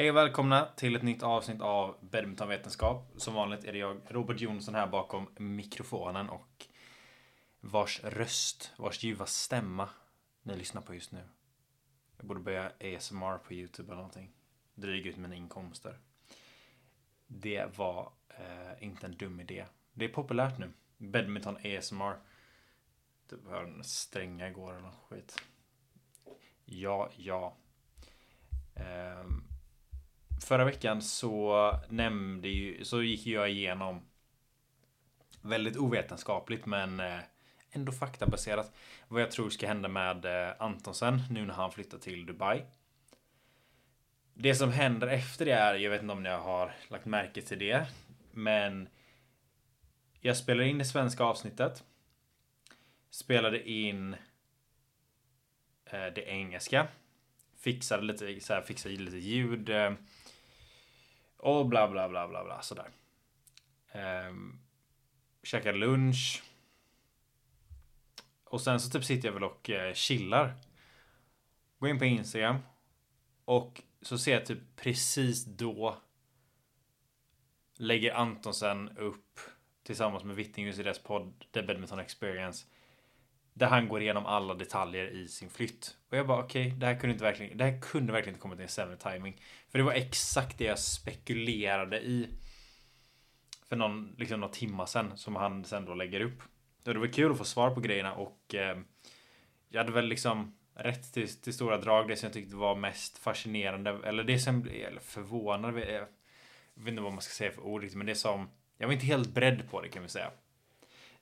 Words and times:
Hej 0.00 0.10
och 0.10 0.16
välkomna 0.16 0.68
till 0.76 0.96
ett 0.96 1.02
nytt 1.02 1.22
avsnitt 1.22 1.60
av 1.60 1.96
Badmintonvetenskap. 2.00 3.12
Som 3.16 3.34
vanligt 3.34 3.64
är 3.64 3.72
det 3.72 3.78
jag, 3.78 4.00
Robert 4.08 4.40
Jonsson, 4.40 4.74
här 4.74 4.86
bakom 4.86 5.28
mikrofonen 5.36 6.28
och 6.28 6.66
vars 7.60 8.00
röst, 8.04 8.72
vars 8.78 9.02
ljuva 9.02 9.26
stämma 9.26 9.88
ni 10.42 10.56
lyssnar 10.56 10.82
på 10.82 10.94
just 10.94 11.12
nu. 11.12 11.22
Jag 12.16 12.26
borde 12.26 12.40
börja 12.40 12.66
ASMR 12.66 13.38
på 13.38 13.54
YouTube 13.54 13.86
eller 13.86 13.96
någonting. 13.96 14.32
Dryga 14.74 15.10
ut 15.10 15.16
mina 15.16 15.34
inkomster. 15.34 15.98
Det 17.26 17.78
var 17.78 18.12
eh, 18.28 18.84
inte 18.84 19.06
en 19.06 19.16
dum 19.16 19.40
idé. 19.40 19.64
Det 19.92 20.04
är 20.04 20.08
populärt 20.08 20.58
nu. 20.58 20.72
Badminton 20.98 21.56
ASMR. 21.56 22.18
Typ 23.30 23.48
hörde 23.48 23.68
en 23.68 23.84
stränga 23.84 24.48
igår 24.48 24.72
eller 24.72 24.82
något 24.82 25.08
skit. 25.08 25.42
Ja, 26.64 27.10
ja. 27.16 27.56
Um, 28.74 29.49
förra 30.40 30.64
veckan 30.64 31.02
så 31.02 31.74
nämnde 31.88 32.48
ju, 32.48 32.84
så 32.84 33.02
gick 33.02 33.26
jag 33.26 33.50
igenom 33.50 34.00
väldigt 35.42 35.76
ovetenskapligt 35.76 36.66
men 36.66 37.00
eh, 37.00 37.18
ändå 37.70 37.92
faktabaserat 37.92 38.72
vad 39.08 39.22
jag 39.22 39.30
tror 39.30 39.50
ska 39.50 39.68
hända 39.68 39.88
med 39.88 40.24
eh, 40.24 40.54
Antonsen 40.58 41.22
nu 41.30 41.46
när 41.46 41.54
han 41.54 41.72
flyttar 41.72 41.98
till 41.98 42.26
Dubai. 42.26 42.62
Det 44.34 44.54
som 44.54 44.72
händer 44.72 45.06
efter 45.06 45.44
det 45.44 45.52
är, 45.52 45.74
jag 45.74 45.90
vet 45.90 46.02
inte 46.02 46.12
om 46.12 46.22
ni 46.22 46.28
har 46.28 46.74
lagt 46.88 47.06
märke 47.06 47.42
till 47.42 47.58
det, 47.58 47.86
men 48.32 48.88
jag 50.20 50.36
spelade 50.36 50.68
in 50.68 50.78
det 50.78 50.84
svenska 50.84 51.24
avsnittet. 51.24 51.84
Spelade 53.10 53.70
in 53.70 54.16
eh, 55.84 56.06
det 56.14 56.28
engelska. 56.28 56.88
Fixade 57.56 58.02
lite, 58.02 58.40
så 58.40 58.54
här, 58.54 58.62
fixade 58.62 58.94
lite 58.94 59.16
ljud. 59.16 59.70
Och 61.42 61.66
bla 61.66 61.88
bla 61.88 62.08
bla 62.08 62.28
bla 62.28 62.44
bla 62.44 62.62
sådär. 62.62 62.90
Um, 64.28 64.60
käkar 65.42 65.72
lunch. 65.72 66.42
Och 68.44 68.60
sen 68.60 68.80
så 68.80 68.90
typ 68.90 69.04
sitter 69.04 69.28
jag 69.28 69.32
väl 69.32 69.44
och 69.44 69.70
eh, 69.70 69.94
chillar. 69.94 70.54
Går 71.78 71.90
in 71.90 71.98
på 71.98 72.04
Instagram. 72.04 72.58
Och 73.44 73.82
så 74.02 74.18
ser 74.18 74.32
jag 74.32 74.46
typ 74.46 74.58
precis 74.76 75.44
då. 75.44 75.96
Lägger 77.76 78.14
Antonsen 78.14 78.98
upp 78.98 79.40
tillsammans 79.82 80.24
med 80.24 80.36
Vittingus 80.36 80.78
i 80.78 80.82
deras 80.82 80.98
podd 80.98 81.44
The 81.52 81.62
Badminton 81.62 81.98
Experience. 81.98 82.66
Där 83.54 83.66
han 83.66 83.88
går 83.88 84.02
igenom 84.02 84.26
alla 84.26 84.54
detaljer 84.54 85.06
i 85.06 85.28
sin 85.28 85.50
flytt. 85.50 85.96
Och 86.10 86.16
jag 86.16 86.26
bara 86.26 86.42
okej, 86.42 86.66
okay, 86.66 86.78
det 86.78 86.86
här 86.86 87.00
kunde 87.00 87.12
inte 87.12 87.24
verkligen, 87.24 87.58
det 87.58 87.64
här 87.64 87.80
kunde 87.80 88.12
verkligen 88.12 88.34
inte 88.34 88.42
kommit 88.42 88.58
till 88.58 88.62
en 88.62 88.68
sämre 88.68 88.96
timing. 88.96 89.40
För 89.68 89.78
det 89.78 89.84
var 89.84 89.92
exakt 89.92 90.58
det 90.58 90.64
jag 90.64 90.78
spekulerade 90.78 92.00
i. 92.00 92.28
För 93.68 93.76
någon, 93.76 94.14
liksom 94.18 94.40
några 94.40 94.52
timmar 94.52 94.86
sen 94.86 95.16
som 95.16 95.36
han 95.36 95.64
sen 95.64 95.84
då 95.84 95.94
lägger 95.94 96.20
upp. 96.20 96.42
Och 96.86 96.94
det 96.94 97.00
var 97.00 97.06
kul 97.06 97.32
att 97.32 97.38
få 97.38 97.44
svar 97.44 97.70
på 97.70 97.80
grejerna 97.80 98.14
och 98.14 98.54
eh, 98.54 98.78
jag 99.68 99.80
hade 99.80 99.92
väl 99.92 100.06
liksom 100.06 100.56
rätt 100.74 101.12
till, 101.12 101.28
till 101.40 101.54
stora 101.54 101.78
drag. 101.78 102.08
Det 102.08 102.16
som 102.16 102.26
jag 102.26 102.32
tyckte 102.32 102.56
var 102.56 102.76
mest 102.76 103.18
fascinerande, 103.18 103.98
eller 104.04 104.24
det 104.24 104.38
som, 104.38 104.68
eller 104.68 105.00
förvånade. 105.00 105.90
jag 105.90 106.06
vet 106.74 106.88
inte 106.88 107.02
vad 107.02 107.12
man 107.12 107.22
ska 107.22 107.32
säga 107.32 107.52
för 107.52 107.62
ord 107.62 107.94
men 107.94 108.06
det 108.06 108.14
som, 108.14 108.50
jag 108.78 108.86
var 108.86 108.94
inte 108.94 109.06
helt 109.06 109.34
beredd 109.34 109.70
på 109.70 109.80
det 109.80 109.88
kan 109.88 110.02
vi 110.02 110.08
säga 110.08 110.30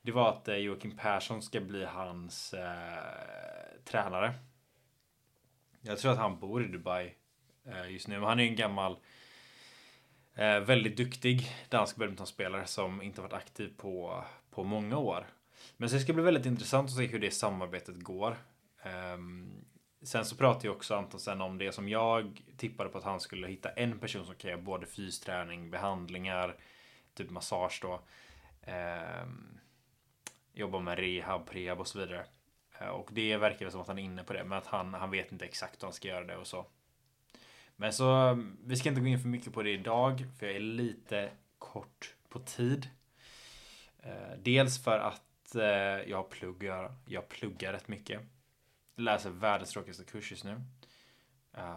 det 0.09 0.13
var 0.13 0.29
att 0.29 0.47
eh, 0.47 0.55
Joakim 0.55 0.97
Persson 0.97 1.41
ska 1.41 1.59
bli 1.59 1.85
hans 1.85 2.53
eh, 2.53 3.83
tränare. 3.85 4.33
Jag 5.81 5.99
tror 5.99 6.11
att 6.11 6.17
han 6.17 6.39
bor 6.39 6.63
i 6.63 6.67
Dubai 6.67 7.13
eh, 7.65 7.91
just 7.91 8.07
nu. 8.07 8.19
Men 8.19 8.29
han 8.29 8.39
är 8.39 8.43
en 8.43 8.55
gammal, 8.55 8.97
eh, 10.35 10.59
väldigt 10.59 10.97
duktig 10.97 11.51
dansk 11.69 11.95
badmintonspelare 11.95 12.65
som 12.65 13.01
inte 13.01 13.21
varit 13.21 13.33
aktiv 13.33 13.73
på, 13.77 14.23
på 14.51 14.63
många 14.63 14.97
år. 14.97 15.27
Men 15.77 15.89
så 15.89 15.95
det 15.95 16.01
ska 16.01 16.13
bli 16.13 16.23
väldigt 16.23 16.45
intressant 16.45 16.89
att 16.89 16.95
se 16.95 17.05
hur 17.05 17.19
det 17.19 17.31
samarbetet 17.31 17.99
går. 17.99 18.37
Ehm, 18.83 19.51
sen 20.01 20.25
så 20.25 20.35
pratar 20.35 20.63
ju 20.63 20.69
också 20.69 20.95
Anton 20.95 21.19
sen 21.19 21.41
om 21.41 21.57
det 21.57 21.71
som 21.71 21.89
jag 21.89 22.43
tippade 22.57 22.89
på 22.89 22.97
att 22.97 23.03
han 23.03 23.19
skulle 23.19 23.47
hitta 23.47 23.69
en 23.69 23.99
person 23.99 24.25
som 24.25 24.35
kan 24.35 24.51
göra 24.51 24.61
både 24.61 24.85
fysträning, 24.85 25.71
behandlingar, 25.71 26.55
typ 27.13 27.29
massage 27.29 27.79
då. 27.81 28.01
Um, 28.71 29.59
jobbar 30.59 30.79
med 30.79 30.99
rehab, 30.99 31.45
prehab 31.45 31.79
och 31.79 31.87
så 31.87 31.99
vidare. 31.99 32.25
Eh, 32.79 32.87
och 32.87 33.09
det 33.11 33.37
verkar 33.37 33.69
som 33.69 33.81
att 33.81 33.87
han 33.87 33.99
är 33.99 34.03
inne 34.03 34.23
på 34.23 34.33
det, 34.33 34.43
men 34.43 34.57
att 34.57 34.67
han, 34.67 34.93
han 34.93 35.11
vet 35.11 35.31
inte 35.31 35.45
exakt 35.45 35.83
hur 35.83 35.87
han 35.87 35.93
ska 35.93 36.07
göra 36.07 36.25
det 36.25 36.37
och 36.37 36.47
så. 36.47 36.65
Men 37.75 37.93
så, 37.93 38.39
vi 38.65 38.75
ska 38.75 38.89
inte 38.89 39.01
gå 39.01 39.07
in 39.07 39.19
för 39.19 39.27
mycket 39.27 39.53
på 39.53 39.63
det 39.63 39.71
idag, 39.71 40.25
för 40.39 40.45
jag 40.45 40.55
är 40.55 40.59
lite 40.59 41.29
kort 41.57 42.15
på 42.29 42.39
tid. 42.39 42.89
Eh, 43.99 44.37
dels 44.37 44.83
för 44.83 44.99
att 44.99 45.55
eh, 45.55 46.09
jag 46.09 46.29
pluggar, 46.29 46.95
jag 47.05 47.29
pluggar 47.29 47.73
rätt 47.73 47.87
mycket. 47.87 48.21
Läser 48.95 49.29
världens 49.29 49.71
tråkigaste 49.71 50.03
kurs 50.03 50.31
just 50.31 50.43
nu. 50.43 50.61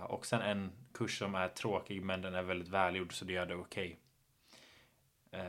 Och 0.08 0.26
sen 0.26 0.40
en 0.40 0.72
kurs 0.94 1.18
som 1.18 1.34
är 1.34 1.48
tråkig 1.48 2.02
men 2.02 2.22
den 2.22 2.34
är 2.34 2.42
väldigt 2.42 2.68
välgjord 2.68 3.18
så 3.18 3.24
det 3.24 3.32
gör 3.32 3.46
det 3.46 3.54
okej. 3.54 3.98
Okay. 5.30 5.42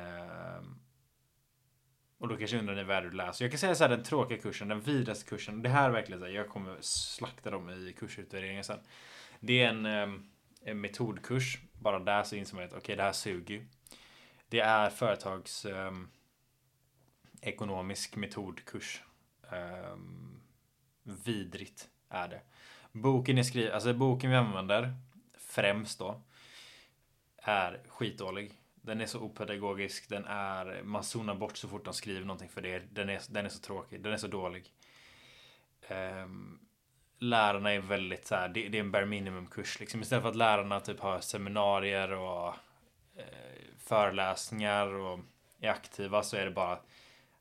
Och 2.23 2.29
då 2.29 2.37
kanske 2.37 2.59
undrar 2.59 2.75
ni 2.75 2.83
vad 2.83 3.03
du 3.03 3.11
läser. 3.11 3.45
Jag 3.45 3.51
kan 3.51 3.59
säga 3.59 3.75
så 3.75 3.83
här, 3.83 3.89
den 3.89 4.03
tråkiga 4.03 4.37
kursen, 4.37 4.67
den 4.67 4.81
vidaste 4.81 5.29
kursen. 5.29 5.61
Det 5.61 5.69
här 5.69 5.89
är 5.89 5.93
verkligen 5.93 6.19
så 6.19 6.25
här, 6.25 6.33
jag 6.33 6.49
kommer 6.49 6.77
slakta 6.81 7.51
dem 7.51 7.69
i 7.69 7.93
kursutvärderingen 7.99 8.63
sen. 8.63 8.79
Det 9.39 9.63
är 9.63 9.69
en, 9.69 9.85
eh, 9.85 10.19
en 10.61 10.81
metodkurs. 10.81 11.57
Bara 11.73 11.99
där 11.99 12.23
så 12.23 12.35
inser 12.35 12.55
man 12.55 12.65
att 12.65 12.69
okej, 12.69 12.79
okay, 12.79 12.95
det 12.95 13.03
här 13.03 13.11
suger 13.11 13.65
Det 14.49 14.59
är 14.59 14.89
företags 14.89 15.65
um, 15.65 16.09
ekonomisk 17.41 18.15
metodkurs. 18.15 19.03
Um, 19.93 20.41
vidrigt 21.03 21.89
är 22.09 22.27
det. 22.27 22.41
Boken 22.91 23.37
är 23.37 23.43
skriven, 23.43 23.73
alltså 23.73 23.93
boken 23.93 24.29
vi 24.29 24.35
använder 24.35 24.93
främst 25.37 25.99
då 25.99 26.21
är 27.37 27.81
skitdålig. 27.87 28.62
Den 28.85 29.01
är 29.01 29.05
så 29.05 29.19
opedagogisk, 29.19 30.09
den 30.09 30.25
är, 30.25 30.83
man 30.83 31.03
zonar 31.03 31.35
bort 31.35 31.57
så 31.57 31.67
fort 31.67 31.85
de 31.85 31.93
skriver 31.93 32.25
någonting 32.25 32.49
för 32.49 32.61
det. 32.61 32.79
Den 32.91 33.09
är, 33.09 33.21
den 33.29 33.45
är 33.45 33.49
så 33.49 33.59
tråkig, 33.59 34.01
den 34.01 34.13
är 34.13 34.17
så 34.17 34.27
dålig. 34.27 34.71
Um, 35.89 36.59
lärarna 37.19 37.71
är 37.71 37.79
väldigt 37.79 38.27
så 38.27 38.35
här, 38.35 38.49
det, 38.49 38.69
det, 38.69 38.77
är 38.77 38.79
en 38.79 38.91
bare 38.91 39.05
minimum 39.05 39.47
kurs 39.47 39.79
liksom. 39.79 40.01
Istället 40.01 40.21
för 40.21 40.29
att 40.29 40.35
lärarna 40.35 40.79
typ 40.79 40.99
har 40.99 41.19
seminarier 41.19 42.11
och 42.11 42.47
eh, 43.15 43.25
föreläsningar 43.77 44.87
och 44.87 45.19
är 45.59 45.69
aktiva 45.69 46.23
så 46.23 46.37
är 46.37 46.45
det 46.45 46.51
bara 46.51 46.79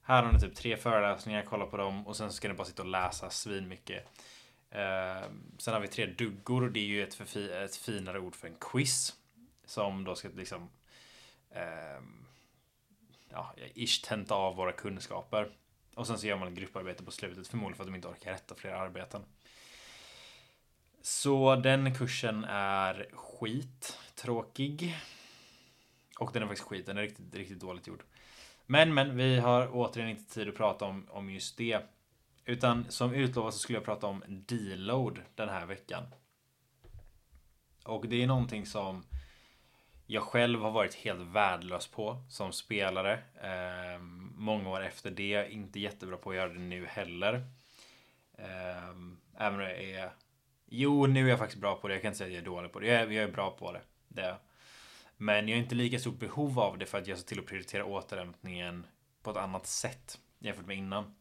här 0.03 0.23
har 0.23 0.33
ni 0.33 0.39
typ 0.39 0.55
tre 0.55 0.77
föreläsningar, 0.77 1.45
kolla 1.49 1.67
på 1.67 1.77
dem 1.77 2.07
och 2.07 2.17
sen 2.17 2.33
ska 2.33 2.49
ni 2.49 2.55
bara 2.55 2.65
sitta 2.65 2.83
och 2.83 2.89
läsa 2.89 3.31
svin 3.31 3.69
mycket. 3.69 4.05
Eh, 4.71 5.23
sen 5.59 5.75
har 5.75 5.81
vi 5.81 5.89
tre 5.89 6.07
duggor 6.07 6.63
och 6.63 6.73
det 6.73 6.81
är 6.81 6.85
ju 6.85 7.03
ett, 7.03 7.15
fi 7.15 7.53
ett 7.53 7.77
finare 7.77 8.19
ord 8.19 8.37
för 8.37 8.49
en 8.49 8.57
quiz. 8.61 9.15
Som 9.65 10.05
då 10.05 10.15
ska 10.15 10.29
liksom 10.29 10.71
eh, 11.55 12.03
ja, 13.29 13.55
ish 13.75 14.03
tenta 14.05 14.35
av 14.35 14.57
våra 14.57 14.73
kunskaper. 14.73 15.51
Och 15.95 16.07
sen 16.07 16.19
så 16.19 16.27
gör 16.27 16.37
man 16.37 16.55
grupparbete 16.55 17.05
på 17.05 17.11
slutet, 17.11 17.49
förmodligen 17.49 17.77
för 17.77 17.85
att 17.85 17.89
de 17.89 17.95
inte 17.95 18.09
orkar 18.09 18.33
rätta 18.33 18.55
fler 18.55 18.73
arbeten. 18.73 19.23
Så 21.03 21.57
den 21.57 21.95
kursen 21.95 22.45
är 22.45 23.09
skit 23.13 23.99
tråkig. 24.15 24.97
Och 26.19 26.33
den 26.33 26.43
är 26.43 26.47
faktiskt 26.47 26.69
skit, 26.69 26.87
den 26.87 26.99
är 26.99 27.03
riktigt, 27.03 27.35
riktigt 27.35 27.61
dåligt 27.61 27.87
gjord. 27.87 28.03
Men, 28.67 28.95
men 28.95 29.17
vi 29.17 29.39
har 29.39 29.69
återigen 29.73 30.11
inte 30.11 30.35
tid 30.35 30.49
att 30.49 30.57
prata 30.57 30.85
om, 30.85 31.07
om 31.11 31.31
just 31.31 31.57
det. 31.57 31.83
Utan 32.45 32.91
som 32.91 33.15
utlovat 33.15 33.55
så 33.55 33.61
skulle 33.61 33.77
jag 33.77 33.85
prata 33.85 34.07
om 34.07 34.25
deload 34.29 35.23
den 35.35 35.49
här 35.49 35.67
veckan. 35.67 36.03
Och 37.85 38.09
det 38.09 38.23
är 38.23 38.27
någonting 38.27 38.67
som 38.67 39.05
jag 40.13 40.23
själv 40.23 40.61
har 40.61 40.71
varit 40.71 40.95
helt 40.95 41.21
värdelös 41.21 41.87
på 41.87 42.23
som 42.29 42.53
spelare. 42.53 43.13
Eh, 43.43 44.01
många 44.35 44.71
år 44.71 44.85
efter 44.85 45.11
det. 45.11 45.53
Inte 45.53 45.81
jättebra 45.81 46.17
på 46.17 46.31
att 46.31 46.37
göra 46.37 46.49
det 46.49 46.59
nu 46.59 46.87
heller. 46.87 47.35
Eh, 48.39 48.89
även 49.39 49.55
om 49.55 49.61
jag 49.61 49.83
är... 49.83 50.11
Jo, 50.67 51.07
nu 51.07 51.25
är 51.25 51.31
jag 51.31 51.39
faktiskt 51.39 51.61
bra 51.61 51.77
på 51.77 51.89
det. 51.89 51.95
Jag 51.95 52.03
kan 52.03 52.09
inte 52.09 52.19
säga 52.19 52.27
att 52.27 52.33
jag 52.33 52.41
är 52.41 52.45
dålig 52.45 52.73
på 52.73 52.81
det. 52.81 52.87
Jag 52.87 53.01
är, 53.01 53.11
jag 53.11 53.25
är 53.25 53.33
bra 53.33 53.51
på 53.51 53.73
det. 53.73 53.81
det. 54.09 54.37
Men 55.17 55.49
jag 55.49 55.57
har 55.57 55.63
inte 55.63 55.75
lika 55.75 55.99
stort 55.99 56.19
behov 56.19 56.61
av 56.61 56.79
det 56.79 56.87
för 56.87 56.99
att 56.99 57.07
jag 57.07 57.19
ser 57.19 57.27
till 57.27 57.39
att 57.39 57.47
prioritera 57.47 57.85
återhämtningen 57.85 58.87
på 59.23 59.31
ett 59.31 59.37
annat 59.37 59.67
sätt 59.67 60.19
jämfört 60.39 60.67
med 60.67 60.77
innan. 60.77 61.15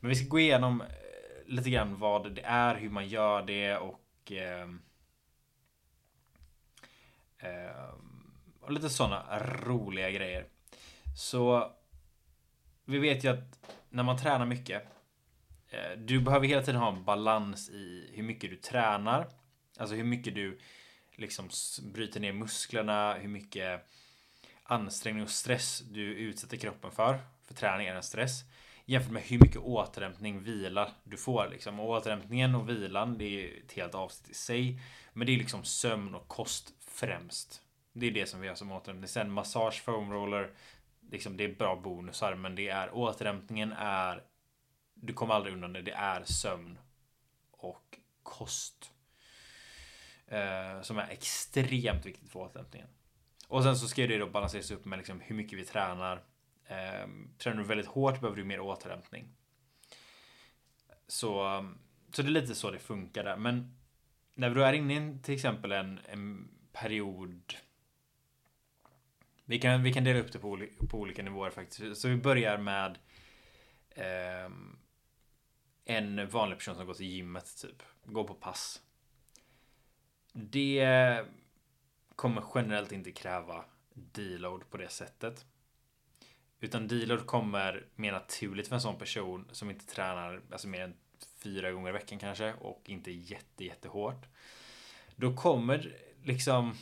Men 0.00 0.08
vi 0.08 0.14
ska 0.14 0.28
gå 0.28 0.38
igenom 0.38 0.80
eh, 0.80 0.86
lite 1.46 1.70
grann 1.70 1.98
vad 1.98 2.34
det 2.34 2.42
är, 2.44 2.74
hur 2.74 2.90
man 2.90 3.08
gör 3.08 3.42
det 3.42 3.76
och 3.76 4.32
eh, 4.32 4.68
och 8.66 8.72
lite 8.72 8.90
sådana 8.90 9.40
roliga 9.40 10.10
grejer. 10.10 10.46
Så 11.16 11.72
vi 12.84 12.98
vet 12.98 13.24
ju 13.24 13.28
att 13.28 13.68
när 13.90 14.02
man 14.02 14.18
tränar 14.18 14.46
mycket. 14.46 14.82
Eh, 15.68 15.98
du 15.98 16.20
behöver 16.20 16.46
hela 16.46 16.62
tiden 16.62 16.80
ha 16.80 16.88
en 16.88 17.04
balans 17.04 17.70
i 17.70 18.10
hur 18.14 18.22
mycket 18.22 18.50
du 18.50 18.56
tränar. 18.56 19.28
Alltså 19.78 19.94
hur 19.94 20.04
mycket 20.04 20.34
du 20.34 20.58
liksom 21.14 21.48
bryter 21.82 22.20
ner 22.20 22.32
musklerna, 22.32 23.14
hur 23.14 23.28
mycket 23.28 23.86
ansträngning 24.62 25.22
och 25.22 25.30
stress 25.30 25.80
du 25.80 26.02
utsätter 26.02 26.56
kroppen 26.56 26.90
för. 26.90 27.20
För 27.46 27.54
träning 27.54 27.86
är 27.86 27.94
en 27.94 28.02
stress. 28.02 28.44
Jämfört 28.84 29.12
med 29.12 29.22
hur 29.22 29.38
mycket 29.38 29.56
återhämtning, 29.56 30.42
vila 30.42 30.90
du 31.04 31.16
får. 31.16 31.48
Liksom. 31.50 31.80
Och 31.80 31.88
återhämtningen 31.88 32.54
och 32.54 32.68
vilan, 32.68 33.18
det 33.18 33.24
är 33.24 33.64
ett 33.64 33.72
helt 33.72 33.94
avsnitt 33.94 34.30
i 34.30 34.34
sig. 34.34 34.80
Men 35.12 35.26
det 35.26 35.32
är 35.32 35.38
liksom 35.38 35.64
sömn 35.64 36.14
och 36.14 36.28
kost 36.28 36.72
främst. 36.80 37.62
Det 37.98 38.06
är 38.06 38.10
det 38.10 38.26
som 38.26 38.40
vi 38.40 38.48
har 38.48 38.54
som 38.54 38.72
återhämtning. 38.72 39.08
Sen 39.08 39.30
massage, 39.30 39.82
foam 39.82 40.12
roller. 40.12 40.50
Liksom 41.10 41.36
det 41.36 41.44
är 41.44 41.54
bra 41.54 41.76
bonusar. 41.76 42.34
Men 42.34 42.54
det 42.54 42.68
är 42.68 42.94
återhämtningen 42.94 43.72
är. 43.78 44.22
Du 44.94 45.12
kommer 45.12 45.34
aldrig 45.34 45.54
undan 45.54 45.72
det. 45.72 45.82
Det 45.82 45.92
är 45.92 46.24
sömn. 46.24 46.78
Och 47.50 47.98
kost. 48.22 48.92
Eh, 50.26 50.82
som 50.82 50.98
är 50.98 51.08
extremt 51.08 52.06
viktigt 52.06 52.30
för 52.30 52.40
återhämtningen. 52.40 52.88
Och 53.48 53.62
sen 53.62 53.76
så 53.76 53.88
ska 53.88 54.06
det 54.06 54.18
då 54.18 54.26
balanseras 54.26 54.70
upp 54.70 54.84
med 54.84 54.98
liksom 54.98 55.20
hur 55.20 55.36
mycket 55.36 55.58
vi 55.58 55.64
tränar. 55.64 56.16
Eh, 56.66 57.08
tränar 57.38 57.56
du 57.56 57.64
väldigt 57.64 57.86
hårt 57.86 58.20
behöver 58.20 58.36
du 58.36 58.44
mer 58.44 58.60
återhämtning. 58.60 59.28
Så, 61.08 61.64
så 62.12 62.22
det 62.22 62.28
är 62.28 62.30
lite 62.30 62.54
så 62.54 62.70
det 62.70 62.78
funkar 62.78 63.24
där. 63.24 63.36
Men 63.36 63.76
när 64.34 64.50
du 64.50 64.64
är 64.64 64.72
inne 64.72 64.94
i 64.94 65.18
till 65.22 65.34
exempel 65.34 65.72
en, 65.72 66.00
en 66.08 66.48
period. 66.72 67.54
Vi 69.48 69.58
kan, 69.58 69.82
vi 69.82 69.92
kan 69.92 70.04
dela 70.04 70.20
upp 70.20 70.32
det 70.32 70.38
på, 70.38 70.66
på 70.88 70.98
olika 70.98 71.22
nivåer 71.22 71.50
faktiskt. 71.50 72.00
Så 72.00 72.08
vi 72.08 72.16
börjar 72.16 72.58
med 72.58 72.98
eh, 73.90 74.50
en 75.84 76.28
vanlig 76.28 76.58
person 76.58 76.74
som 76.74 76.86
går 76.86 76.94
till 76.94 77.06
gymmet 77.06 77.56
typ. 77.62 77.82
Går 78.04 78.24
på 78.24 78.34
pass. 78.34 78.82
Det 80.32 81.24
kommer 82.16 82.44
generellt 82.54 82.92
inte 82.92 83.12
kräva 83.12 83.64
deload 83.94 84.70
på 84.70 84.76
det 84.76 84.88
sättet. 84.88 85.44
Utan 86.60 86.88
deload 86.88 87.26
kommer 87.26 87.86
mer 87.94 88.12
naturligt 88.12 88.68
för 88.68 88.74
en 88.74 88.80
sån 88.80 88.98
person 88.98 89.48
som 89.52 89.70
inte 89.70 89.86
tränar 89.86 90.42
alltså 90.52 90.68
mer 90.68 90.80
än 90.80 90.94
fyra 91.42 91.72
gånger 91.72 91.88
i 91.88 91.92
veckan 91.92 92.18
kanske 92.18 92.54
och 92.54 92.82
inte 92.84 93.10
jätte 93.10 93.64
jättehårt. 93.64 94.26
Då 95.16 95.36
kommer 95.36 95.96
liksom 96.22 96.74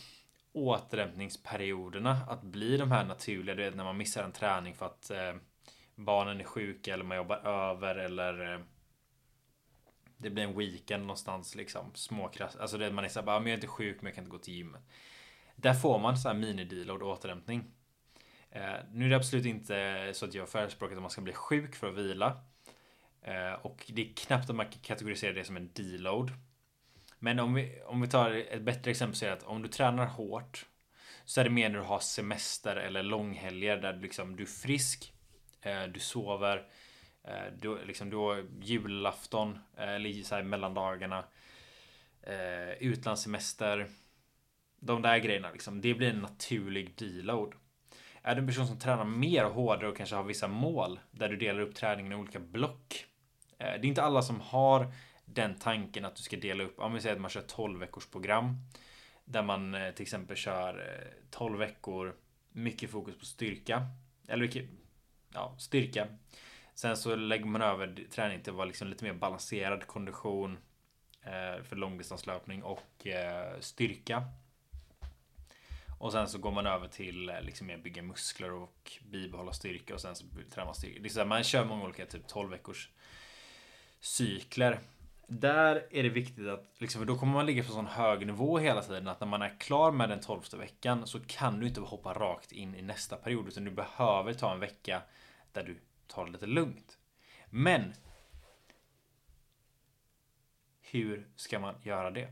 återhämtningsperioderna 0.54 2.20
att 2.28 2.42
bli 2.42 2.76
de 2.76 2.90
här 2.90 3.04
naturliga. 3.04 3.54
Du 3.54 3.62
vet 3.62 3.76
när 3.76 3.84
man 3.84 3.96
missar 3.96 4.24
en 4.24 4.32
träning 4.32 4.74
för 4.74 4.86
att 4.86 5.10
eh, 5.10 5.34
barnen 5.94 6.40
är 6.40 6.44
sjuka 6.44 6.94
eller 6.94 7.04
man 7.04 7.16
jobbar 7.16 7.36
över 7.36 7.96
eller 7.96 8.54
eh, 8.54 8.60
det 10.16 10.30
blir 10.30 10.44
en 10.44 10.58
weekend 10.58 11.02
någonstans 11.02 11.54
liksom. 11.54 11.90
Småkrass. 11.94 12.56
Alltså 12.56 12.78
det 12.78 12.92
man 12.92 13.04
är 13.04 13.08
såhär, 13.08 13.28
ah, 13.28 13.40
men 13.40 13.46
jag 13.46 13.52
är 13.52 13.56
inte 13.56 13.66
sjuk 13.66 13.96
men 14.00 14.06
jag 14.06 14.14
kan 14.14 14.24
inte 14.24 14.36
gå 14.36 14.38
till 14.38 14.54
gymmet. 14.54 14.82
Där 15.56 15.74
får 15.74 15.98
man 15.98 16.18
så 16.18 16.28
här 16.28 16.34
mini-deload 16.34 17.02
och 17.02 17.10
återhämtning. 17.10 17.64
Eh, 18.50 18.74
nu 18.92 19.04
är 19.04 19.10
det 19.10 19.16
absolut 19.16 19.46
inte 19.46 19.78
eh, 19.78 20.12
så 20.12 20.24
att 20.24 20.34
jag 20.34 20.48
förespråkar 20.48 20.96
att 20.96 21.02
man 21.02 21.10
ska 21.10 21.20
bli 21.20 21.32
sjuk 21.32 21.74
för 21.74 21.88
att 21.88 21.94
vila. 21.94 22.40
Eh, 23.22 23.52
och 23.52 23.90
det 23.94 24.10
är 24.10 24.14
knappt 24.14 24.50
att 24.50 24.56
man 24.56 24.66
kan 24.66 24.82
kategorisera 24.82 25.32
det 25.32 25.44
som 25.44 25.56
en 25.56 25.70
deload. 25.72 26.30
Men 27.24 27.40
om 27.40 27.54
vi, 27.54 27.80
om 27.86 28.00
vi 28.00 28.08
tar 28.08 28.30
ett 28.30 28.62
bättre 28.62 28.90
exempel 28.90 29.16
så 29.16 29.24
är 29.24 29.28
det 29.28 29.36
att 29.36 29.42
om 29.42 29.62
du 29.62 29.68
tränar 29.68 30.06
hårt 30.06 30.66
så 31.24 31.40
är 31.40 31.44
det 31.44 31.50
mer 31.50 31.68
när 31.68 31.78
du 31.78 31.84
har 31.84 31.98
semester 31.98 32.76
eller 32.76 33.02
långhelger 33.02 33.76
där 33.76 33.92
du 33.92 34.00
liksom 34.00 34.36
du 34.36 34.42
är 34.42 34.46
frisk. 34.46 35.12
Eh, 35.60 35.82
du 35.82 36.00
sover. 36.00 36.66
Eh, 37.24 37.52
du, 37.60 37.84
liksom, 37.84 38.10
du 38.10 38.16
har 38.16 38.46
julafton 38.60 39.58
eh, 39.76 39.88
eller 39.88 40.22
så 40.22 40.34
här 40.34 40.42
mellandagarna. 40.42 41.24
Utlandssemester. 42.80 43.88
De 44.80 45.02
där 45.02 45.18
grejerna 45.18 45.50
liksom. 45.52 45.80
Det 45.80 45.94
blir 45.94 46.10
en 46.10 46.20
naturlig 46.20 46.94
deload. 46.96 47.54
Är 48.22 48.34
du 48.34 48.40
en 48.40 48.46
person 48.46 48.66
som 48.66 48.78
tränar 48.78 49.04
mer 49.04 49.44
och 49.44 49.54
hårdare 49.54 49.88
och 49.88 49.96
kanske 49.96 50.16
har 50.16 50.22
vissa 50.22 50.48
mål 50.48 51.00
där 51.10 51.28
du 51.28 51.36
delar 51.36 51.60
upp 51.60 51.74
träningen 51.74 52.12
i 52.12 52.14
olika 52.14 52.40
block. 52.40 53.06
Det 53.58 53.64
är 53.64 53.84
inte 53.84 54.02
alla 54.02 54.22
som 54.22 54.40
har 54.40 54.92
den 55.34 55.58
tanken 55.58 56.04
att 56.04 56.16
du 56.16 56.22
ska 56.22 56.36
dela 56.36 56.64
upp. 56.64 56.78
Om 56.78 56.94
vi 56.94 57.00
säger 57.00 57.14
att 57.14 57.20
man 57.20 57.30
kör 57.30 57.42
12 57.42 57.80
veckors 57.80 58.06
program. 58.06 58.56
Där 59.24 59.42
man 59.42 59.74
eh, 59.74 59.90
till 59.90 60.02
exempel 60.02 60.36
kör 60.36 60.78
eh, 60.78 61.28
12 61.30 61.58
veckor. 61.58 62.16
Mycket 62.52 62.90
fokus 62.90 63.18
på 63.18 63.24
styrka. 63.24 63.86
Eller 64.28 64.42
mycket, 64.42 64.68
ja, 65.32 65.56
styrka. 65.58 66.08
Sen 66.74 66.96
så 66.96 67.16
lägger 67.16 67.44
man 67.44 67.62
över 67.62 68.04
träning 68.10 68.40
till 68.40 68.50
att 68.50 68.56
vara 68.56 68.66
liksom 68.66 68.88
lite 68.88 69.04
mer 69.04 69.12
balanserad 69.12 69.86
kondition 69.86 70.58
eh, 71.22 71.62
för 71.62 71.76
långdistanslöpning 71.76 72.62
och 72.62 73.06
styrka. 73.60 74.24
Och 75.98 76.12
sen 76.12 76.28
så 76.28 76.38
går 76.38 76.50
man 76.50 76.66
över 76.66 76.88
till 76.88 77.32
liksom 77.42 77.66
mer 77.66 77.78
bygga 77.78 78.02
muskler 78.02 78.52
och 78.52 78.92
bibehålla 79.02 79.52
styrka 79.52 79.94
och 79.94 80.00
sen 80.00 80.16
så 80.16 80.24
tränar 80.50 80.64
man 80.64 80.74
styrka. 80.74 81.00
Det 81.00 81.08
är 81.08 81.10
så 81.10 81.20
här, 81.20 81.26
man 81.26 81.44
kör 81.44 81.64
många 81.64 81.84
olika 81.84 82.06
typ 82.06 82.26
12 82.26 82.50
veckors 82.50 82.88
cykler. 84.00 84.80
Där 85.26 85.86
är 85.90 86.02
det 86.02 86.08
viktigt 86.08 86.48
att, 86.48 86.74
liksom, 86.78 86.98
för 86.98 87.06
då 87.06 87.16
kommer 87.18 87.32
man 87.32 87.46
ligga 87.46 87.64
på 87.64 87.72
sån 87.72 87.86
hög 87.86 88.26
nivå 88.26 88.58
hela 88.58 88.82
tiden 88.82 89.08
att 89.08 89.20
när 89.20 89.26
man 89.26 89.42
är 89.42 89.60
klar 89.60 89.92
med 89.92 90.08
den 90.08 90.20
tolfte 90.20 90.56
veckan 90.56 91.06
så 91.06 91.20
kan 91.20 91.60
du 91.60 91.66
inte 91.66 91.80
hoppa 91.80 92.12
rakt 92.12 92.52
in 92.52 92.74
i 92.74 92.82
nästa 92.82 93.16
period 93.16 93.48
utan 93.48 93.64
du 93.64 93.70
behöver 93.70 94.32
ta 94.32 94.52
en 94.52 94.60
vecka 94.60 95.02
där 95.52 95.64
du 95.64 95.78
tar 96.06 96.26
det 96.26 96.32
lite 96.32 96.46
lugnt. 96.46 96.98
Men. 97.50 97.94
Hur 100.80 101.28
ska 101.36 101.58
man 101.58 101.74
göra 101.82 102.10
det? 102.10 102.28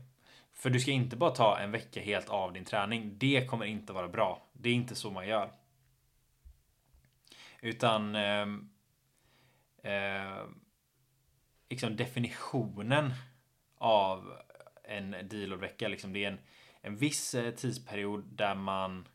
För 0.53 0.69
du 0.69 0.79
ska 0.79 0.91
inte 0.91 1.15
bara 1.15 1.31
ta 1.31 1.59
en 1.59 1.71
vecka 1.71 2.01
helt 2.01 2.29
av 2.29 2.53
din 2.53 2.65
träning. 2.65 3.17
Det 3.17 3.47
kommer 3.49 3.65
inte 3.65 3.93
vara 3.93 4.07
bra. 4.07 4.47
Det 4.53 4.69
är 4.69 4.73
inte 4.73 4.95
så 4.95 5.11
man 5.11 5.27
gör. 5.27 5.51
Utan 7.61 8.15
eh, 8.15 8.47
eh, 9.93 10.43
liksom 11.73 11.95
definitionen 11.95 13.13
av 13.77 14.33
en 14.83 15.15
dealordvecka. 15.29 15.87
Liksom 15.87 16.13
det 16.13 16.23
är 16.25 16.31
en, 16.31 16.39
en 16.81 16.97
viss 16.97 17.35
eh, 17.35 17.51
tidsperiod 17.51 18.23
där 18.23 18.55
man 18.55 19.07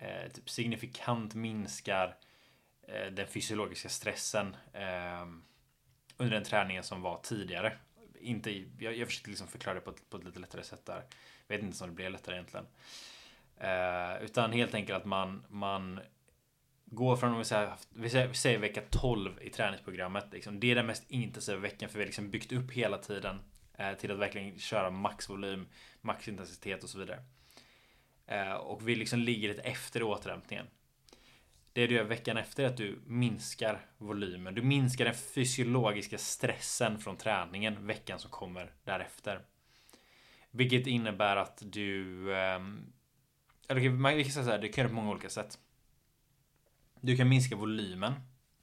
eh, 0.00 0.32
typ 0.32 0.50
signifikant 0.50 1.34
minskar 1.34 2.16
Eh, 2.88 3.06
den 3.06 3.26
fysiologiska 3.26 3.88
stressen 3.88 4.56
eh, 4.72 5.26
under 6.16 6.34
den 6.34 6.44
träningen 6.44 6.82
som 6.82 7.02
var 7.02 7.20
tidigare. 7.22 7.72
Inte, 8.20 8.64
jag, 8.78 8.96
jag 8.96 9.08
försökte 9.08 9.30
liksom 9.30 9.48
förklara 9.48 9.74
det 9.74 9.80
på 9.80 9.90
ett, 9.90 10.10
på 10.10 10.16
ett 10.16 10.24
lite 10.24 10.38
lättare 10.38 10.62
sätt 10.62 10.86
där. 10.86 11.04
Jag 11.46 11.56
vet 11.56 11.64
inte 11.64 11.84
om 11.84 11.90
det 11.90 11.96
blev 11.96 12.10
lättare 12.10 12.34
egentligen. 12.34 12.66
Eh, 13.58 14.24
utan 14.24 14.52
helt 14.52 14.74
enkelt 14.74 14.96
att 14.96 15.04
man, 15.04 15.44
man 15.48 16.00
går 16.86 17.16
från, 17.16 17.32
om 17.32 17.38
vi 17.38 17.44
säger, 17.44 17.74
vi 17.94 18.10
säger, 18.10 18.28
vi 18.28 18.34
säger 18.34 18.58
vecka 18.58 18.82
12 18.90 19.38
i 19.40 19.50
träningsprogrammet. 19.50 20.26
Liksom, 20.32 20.60
det 20.60 20.70
är 20.70 20.74
den 20.74 20.86
mest 20.86 21.04
intensiva 21.08 21.58
veckan 21.58 21.88
för 21.88 21.98
vi 21.98 22.04
har 22.04 22.06
liksom 22.06 22.30
byggt 22.30 22.52
upp 22.52 22.72
hela 22.72 22.98
tiden 22.98 23.40
eh, 23.78 23.92
till 23.92 24.10
att 24.10 24.18
verkligen 24.18 24.58
köra 24.58 24.90
maxvolym, 24.90 25.66
maxintensitet 26.00 26.84
och 26.84 26.90
så 26.90 26.98
vidare. 26.98 27.22
Eh, 28.26 28.52
och 28.52 28.88
vi 28.88 28.94
liksom 28.94 29.18
ligger 29.18 29.48
lite 29.48 29.62
efter 29.62 30.02
återhämtningen. 30.02 30.66
Det 31.72 31.86
du 31.86 31.94
gör 31.94 32.04
veckan 32.04 32.36
efter 32.36 32.64
är 32.64 32.68
att 32.68 32.76
du 32.76 32.98
minskar 33.06 33.80
volymen. 33.98 34.54
Du 34.54 34.62
minskar 34.62 35.04
den 35.04 35.14
fysiologiska 35.14 36.18
stressen 36.18 36.98
från 36.98 37.16
träningen 37.16 37.86
veckan 37.86 38.18
som 38.18 38.30
kommer 38.30 38.72
därefter. 38.84 39.40
Vilket 40.50 40.86
innebär 40.86 41.36
att 41.36 41.62
du... 41.64 42.34
Ehm, 42.36 42.92
eller 43.68 43.90
man 43.90 44.22
kan 44.22 44.32
säga 44.32 44.44
så 44.44 44.50
här, 44.50 44.58
det 44.58 44.68
kan 44.68 44.82
göra 44.82 44.88
på 44.88 44.94
många 44.94 45.10
olika 45.10 45.28
sätt. 45.28 45.58
Du 47.06 47.16
kan 47.16 47.28
minska 47.28 47.56
volymen. 47.56 48.14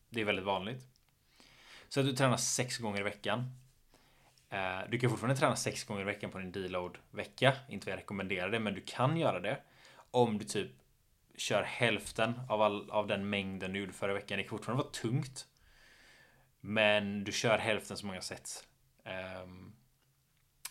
Det 0.10 0.22
är 0.22 0.26
väldigt 0.26 0.46
vanligt. 0.46 0.88
Så 1.90 2.00
att 2.00 2.06
du 2.06 2.14
tränar 2.14 2.38
sex 2.38 2.78
gånger 2.78 3.00
i 3.00 3.04
veckan. 3.04 3.56
Eh, 4.50 4.80
du 4.90 5.00
kan 5.00 5.10
fortfarande 5.10 5.40
träna 5.40 5.56
sex 5.56 5.84
gånger 5.84 6.02
i 6.02 6.06
veckan 6.06 6.32
på 6.32 6.38
din 6.40 6.52
deload 6.52 6.98
vecka. 7.12 7.54
Inte 7.70 7.86
vad 7.86 7.92
jag 7.92 7.98
rekommenderar 7.98 8.50
det, 8.50 8.60
men 8.60 8.74
du 8.74 8.82
kan 8.86 9.18
göra 9.18 9.40
det. 9.40 9.60
Om 10.12 10.38
du 10.38 10.46
typ 10.46 10.72
kör 11.38 11.64
hälften 11.64 12.42
av, 12.50 12.62
all, 12.62 12.90
av 12.90 13.08
den 13.08 13.30
mängden 13.30 13.74
du 13.74 13.80
gjorde 13.80 13.94
förra 13.94 14.14
veckan. 14.14 14.38
Det 14.38 14.44
kan 14.44 14.50
fortfarande 14.50 14.84
vara 14.84 14.94
tungt. 14.94 15.48
Men 16.62 17.24
du 17.24 17.32
kör 17.32 17.58
hälften 17.58 17.98
så 17.98 18.06
många 18.06 18.22
sets. 18.22 18.68
Um, 19.44 19.76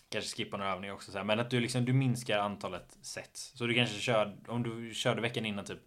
kanske 0.09 0.37
skippa 0.37 0.57
några 0.57 0.73
övningar 0.73 0.95
också. 0.95 1.13
Så 1.13 1.19
här. 1.19 1.25
Men 1.25 1.41
att 1.41 1.51
du 1.51 1.61
liksom 1.61 1.85
du 1.85 1.93
minskar 1.93 2.39
antalet 2.39 2.99
sets. 3.03 3.53
Så 3.55 3.67
du 3.67 3.75
kanske 3.75 4.01
kör, 4.01 4.37
om 4.49 4.63
du 4.63 4.95
körde 4.95 5.21
veckan 5.21 5.47
innan 5.47 5.65
typ 5.65 5.81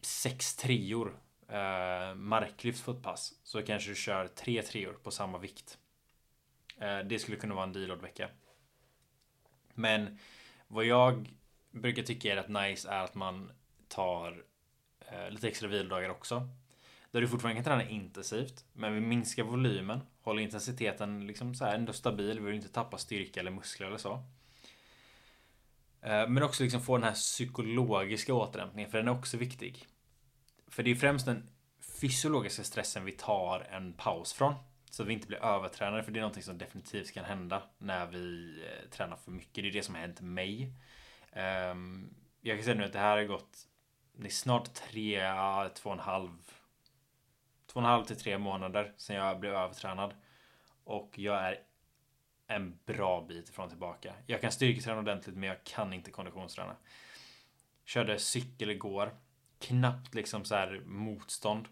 sex 0.00 0.56
treor 0.56 1.18
eh, 1.48 2.14
marklyft 2.14 2.84
på 2.84 2.90
ett 2.90 3.02
pass. 3.02 3.34
Så 3.42 3.62
kanske 3.62 3.90
du 3.90 3.94
kör 3.94 4.28
tre 4.28 4.62
treor 4.62 4.92
på 4.92 5.10
samma 5.10 5.38
vikt. 5.38 5.78
Eh, 6.78 6.98
det 6.98 7.18
skulle 7.18 7.36
kunna 7.36 7.54
vara 7.54 7.64
en 7.64 7.72
deload 7.72 8.00
vecka. 8.00 8.28
Men 9.74 10.18
vad 10.68 10.84
jag 10.84 11.34
brukar 11.70 12.02
tycka 12.02 12.32
är 12.32 12.36
rätt 12.36 12.48
nice 12.48 12.90
är 12.90 13.04
att 13.04 13.14
man 13.14 13.52
tar 13.88 14.44
eh, 15.00 15.30
lite 15.30 15.48
extra 15.48 15.68
vilodagar 15.68 16.10
också. 16.10 16.48
Där 17.10 17.20
du 17.20 17.28
fortfarande 17.28 17.62
kan 17.62 17.64
träna 17.64 17.90
intensivt, 17.90 18.64
men 18.72 18.94
vi 18.94 19.00
minskar 19.00 19.42
volymen, 19.42 20.00
håller 20.22 20.42
intensiteten 20.42 21.26
liksom 21.26 21.54
så 21.54 21.64
här 21.64 21.74
ändå 21.74 21.92
stabil, 21.92 22.40
vi 22.40 22.46
vill 22.46 22.54
inte 22.54 22.68
tappa 22.68 22.98
styrka 22.98 23.40
eller 23.40 23.50
muskler 23.50 23.86
eller 23.86 23.98
så. 23.98 24.22
Eh, 26.06 26.28
men 26.28 26.42
också 26.42 26.62
liksom 26.62 26.80
få 26.80 26.96
den 26.96 27.04
här 27.04 27.14
psykologiska 27.14 28.34
återhämtningen, 28.34 28.90
för 28.90 28.98
den 28.98 29.08
är 29.08 29.12
också 29.18 29.36
viktig. 29.36 29.86
För 30.68 30.82
det 30.82 30.90
är 30.90 30.94
främst 30.94 31.26
den 31.26 31.48
fysiologiska 32.00 32.64
stressen 32.64 33.04
vi 33.04 33.12
tar 33.12 33.60
en 33.70 33.92
paus 33.92 34.32
från. 34.32 34.54
Så 34.90 35.02
att 35.02 35.08
vi 35.08 35.12
inte 35.12 35.26
blir 35.26 35.44
övertränade, 35.44 36.02
för 36.02 36.12
det 36.12 36.18
är 36.18 36.22
någonting 36.22 36.42
som 36.42 36.58
definitivt 36.58 37.12
kan 37.12 37.24
hända 37.24 37.62
när 37.78 38.06
vi 38.06 38.58
eh, 38.64 38.90
tränar 38.90 39.16
för 39.16 39.30
mycket. 39.30 39.54
Det 39.64 39.68
är 39.68 39.72
det 39.72 39.82
som 39.82 39.94
har 39.94 40.02
hänt 40.02 40.20
mig. 40.20 40.72
Ehm, 41.32 42.14
jag 42.40 42.56
kan 42.56 42.64
säga 42.64 42.76
nu 42.76 42.84
att 42.84 42.92
det 42.92 42.98
här 42.98 43.16
har 43.16 43.24
gått 43.24 43.66
det 44.18 44.26
är 44.26 44.30
snart 44.30 44.74
tre, 44.74 45.20
två 45.74 45.90
och 45.90 45.96
en 45.96 46.00
halv 46.00 46.30
två 47.66 47.80
och 47.80 47.86
en 47.86 47.90
halv 47.90 48.04
till 48.04 48.18
tre 48.18 48.38
månader 48.38 48.92
sedan 48.96 49.16
jag 49.16 49.40
blev 49.40 49.54
övertränad. 49.54 50.14
Och 50.84 51.18
jag 51.18 51.42
är 51.42 51.58
en 52.46 52.78
bra 52.86 53.26
bit 53.28 53.48
ifrån 53.48 53.68
tillbaka. 53.68 54.14
Jag 54.26 54.40
kan 54.40 54.52
styrketräna 54.52 54.98
ordentligt 54.98 55.36
men 55.36 55.48
jag 55.48 55.64
kan 55.64 55.92
inte 55.92 56.10
konditionsträna. 56.10 56.76
Körde 57.84 58.18
cykel 58.18 58.70
igår. 58.70 59.14
Knappt 59.58 60.14
liksom 60.14 60.44
så 60.44 60.54
här 60.54 60.82
motstånd. 60.86 61.68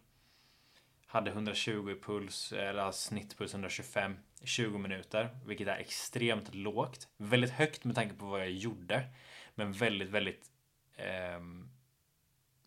Hade 1.06 1.30
120 1.30 1.90
i 1.90 2.00
puls, 2.00 2.52
eller 2.52 2.82
alltså 2.82 3.08
snittpuls 3.08 3.54
125 3.54 4.16
i 4.40 4.46
20 4.46 4.78
minuter. 4.78 5.38
Vilket 5.46 5.68
är 5.68 5.76
extremt 5.76 6.54
lågt. 6.54 7.08
Väldigt 7.16 7.50
högt 7.50 7.84
med 7.84 7.94
tanke 7.94 8.14
på 8.14 8.26
vad 8.26 8.40
jag 8.40 8.50
gjorde. 8.50 9.08
Men 9.54 9.72
väldigt, 9.72 10.08
väldigt 10.08 10.50
eh, 10.96 11.40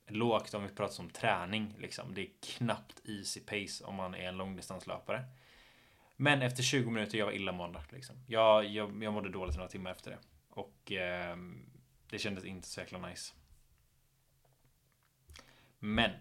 lågt 0.07 0.53
om 0.53 0.63
vi 0.63 0.69
pratar 0.69 1.03
om 1.03 1.09
träning. 1.09 1.75
Liksom. 1.79 2.13
Det 2.13 2.21
är 2.21 2.29
knappt 2.41 3.01
easy 3.05 3.39
pace 3.39 3.83
om 3.83 3.95
man 3.95 4.15
är 4.15 4.27
en 4.27 4.37
långdistanslöpare. 4.37 5.23
Men 6.19 6.41
efter 6.41 6.63
20 6.63 6.89
minuter 6.89 7.17
jag 7.17 7.25
var 7.25 7.33
illamående. 7.33 7.79
Liksom. 7.89 8.15
Jag, 8.27 8.65
jag, 8.65 9.03
jag 9.03 9.13
mådde 9.13 9.29
dåligt 9.29 9.55
några 9.55 9.69
timmar 9.69 9.91
efter 9.91 10.11
det. 10.11 10.17
Och 10.49 10.91
eh, 10.91 11.37
det 12.09 12.19
kändes 12.19 12.45
inte 12.45 12.67
så 12.67 12.79
jäkla 12.79 13.07
nice. 13.07 13.33
Men 15.79 16.11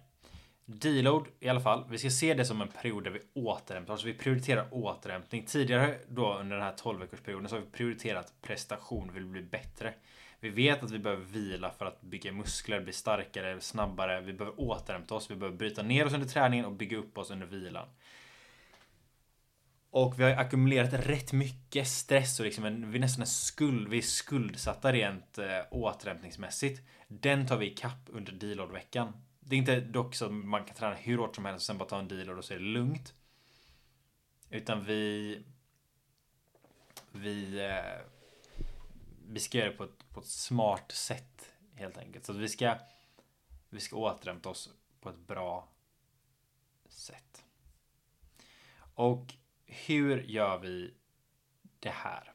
Deload 0.68 1.26
i 1.40 1.48
alla 1.48 1.60
fall. 1.60 1.84
Vi 1.90 1.98
ska 1.98 2.10
se 2.10 2.34
det 2.34 2.44
som 2.44 2.60
en 2.60 2.68
period 2.68 3.04
där 3.04 3.10
vi 3.10 3.20
återhämtar 3.34 3.94
oss. 3.94 4.04
Vi 4.04 4.14
prioriterar 4.14 4.68
återhämtning. 4.70 5.44
Tidigare 5.46 5.98
då 6.08 6.34
under 6.34 6.56
den 6.56 6.64
här 6.64 6.74
12 6.76 7.00
veckorsperioden 7.00 7.48
så 7.48 7.56
har 7.56 7.60
vi 7.60 7.66
prioriterat 7.66 8.32
prestation. 8.42 9.10
Vi 9.12 9.18
vill 9.18 9.28
bli 9.28 9.42
bättre. 9.42 9.94
Vi 10.40 10.48
vet 10.48 10.82
att 10.82 10.90
vi 10.90 10.98
behöver 10.98 11.24
vila 11.24 11.70
för 11.70 11.86
att 11.86 12.00
bygga 12.00 12.32
muskler, 12.32 12.80
bli 12.80 12.92
starkare, 12.92 13.60
snabbare. 13.60 14.20
Vi 14.20 14.32
behöver 14.32 14.60
återhämta 14.60 15.14
oss. 15.14 15.30
Vi 15.30 15.36
behöver 15.36 15.58
bryta 15.58 15.82
ner 15.82 16.06
oss 16.06 16.14
under 16.14 16.26
träningen 16.26 16.64
och 16.64 16.72
bygga 16.72 16.96
upp 16.96 17.18
oss 17.18 17.30
under 17.30 17.46
vilan. 17.46 17.88
Och 19.96 20.20
vi 20.20 20.24
har 20.24 20.30
ackumulerat 20.30 20.92
rätt 20.92 21.32
mycket 21.32 21.88
stress 21.88 22.40
och 22.40 22.46
liksom 22.46 22.64
en, 22.64 22.90
vi 22.90 22.98
nästan 22.98 23.20
en 23.20 23.26
skuld, 23.26 23.88
vi 23.88 23.98
är 23.98 24.02
skuldsatta 24.02 24.92
rent 24.92 25.38
äh, 25.38 25.46
återhämtningsmässigt. 25.70 26.82
Den 27.08 27.46
tar 27.46 27.56
vi 27.56 27.70
kapp 27.70 28.00
under 28.06 28.32
deload-veckan. 28.32 29.12
Det 29.40 29.56
är 29.56 29.58
inte 29.58 29.80
dock 29.80 30.14
så 30.14 30.24
att 30.24 30.32
man 30.32 30.64
kan 30.64 30.76
träna 30.76 30.94
hur 30.94 31.18
hårt 31.18 31.34
som 31.34 31.44
helst 31.44 31.62
och 31.62 31.66
sen 31.66 31.78
bara 31.78 31.88
ta 31.88 31.98
en 31.98 32.08
deload 32.08 32.38
och 32.38 32.44
så 32.44 32.54
är 32.54 32.58
det 32.58 32.64
lugnt. 32.64 33.14
Utan 34.50 34.84
vi... 34.84 35.42
Vi... 37.12 37.60
Äh, 37.60 38.64
vi 39.28 39.40
ska 39.40 39.58
göra 39.58 39.70
det 39.70 39.76
på 39.76 39.84
ett, 39.84 40.10
på 40.10 40.20
ett 40.20 40.26
smart 40.26 40.92
sätt 40.92 41.52
helt 41.74 41.98
enkelt. 41.98 42.26
Så 42.26 42.32
att 42.32 42.38
vi 42.38 42.48
ska... 42.48 42.76
Vi 43.70 43.80
ska 43.80 43.96
återhämta 43.96 44.48
oss 44.48 44.70
på 45.00 45.08
ett 45.08 45.26
bra 45.26 45.68
sätt. 46.88 47.44
Och 48.94 49.35
hur 49.86 50.22
gör 50.22 50.58
vi 50.58 50.94
det 51.80 51.90
här? 51.94 52.32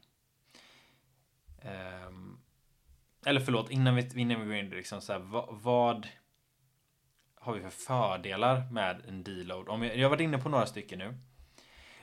Um, 2.07 2.41
eller 3.25 3.39
förlåt, 3.39 3.71
innan 3.71 3.95
vi, 3.95 4.09
innan 4.15 4.41
vi 4.41 4.45
går 4.45 4.55
in 4.55 4.69
liksom 4.69 5.01
så 5.01 5.13
här, 5.13 5.19
vad, 5.19 5.47
vad, 5.49 6.07
har 7.35 7.53
vi 7.53 7.61
för 7.61 7.69
fördelar 7.69 8.71
med 8.71 9.01
en 9.07 9.23
deload? 9.23 9.69
Om 9.69 9.83
jag, 9.83 9.97
jag 9.97 10.05
har 10.05 10.09
varit 10.09 10.21
inne 10.21 10.37
på 10.37 10.49
några 10.49 10.65
stycken 10.65 10.99
nu. 10.99 11.17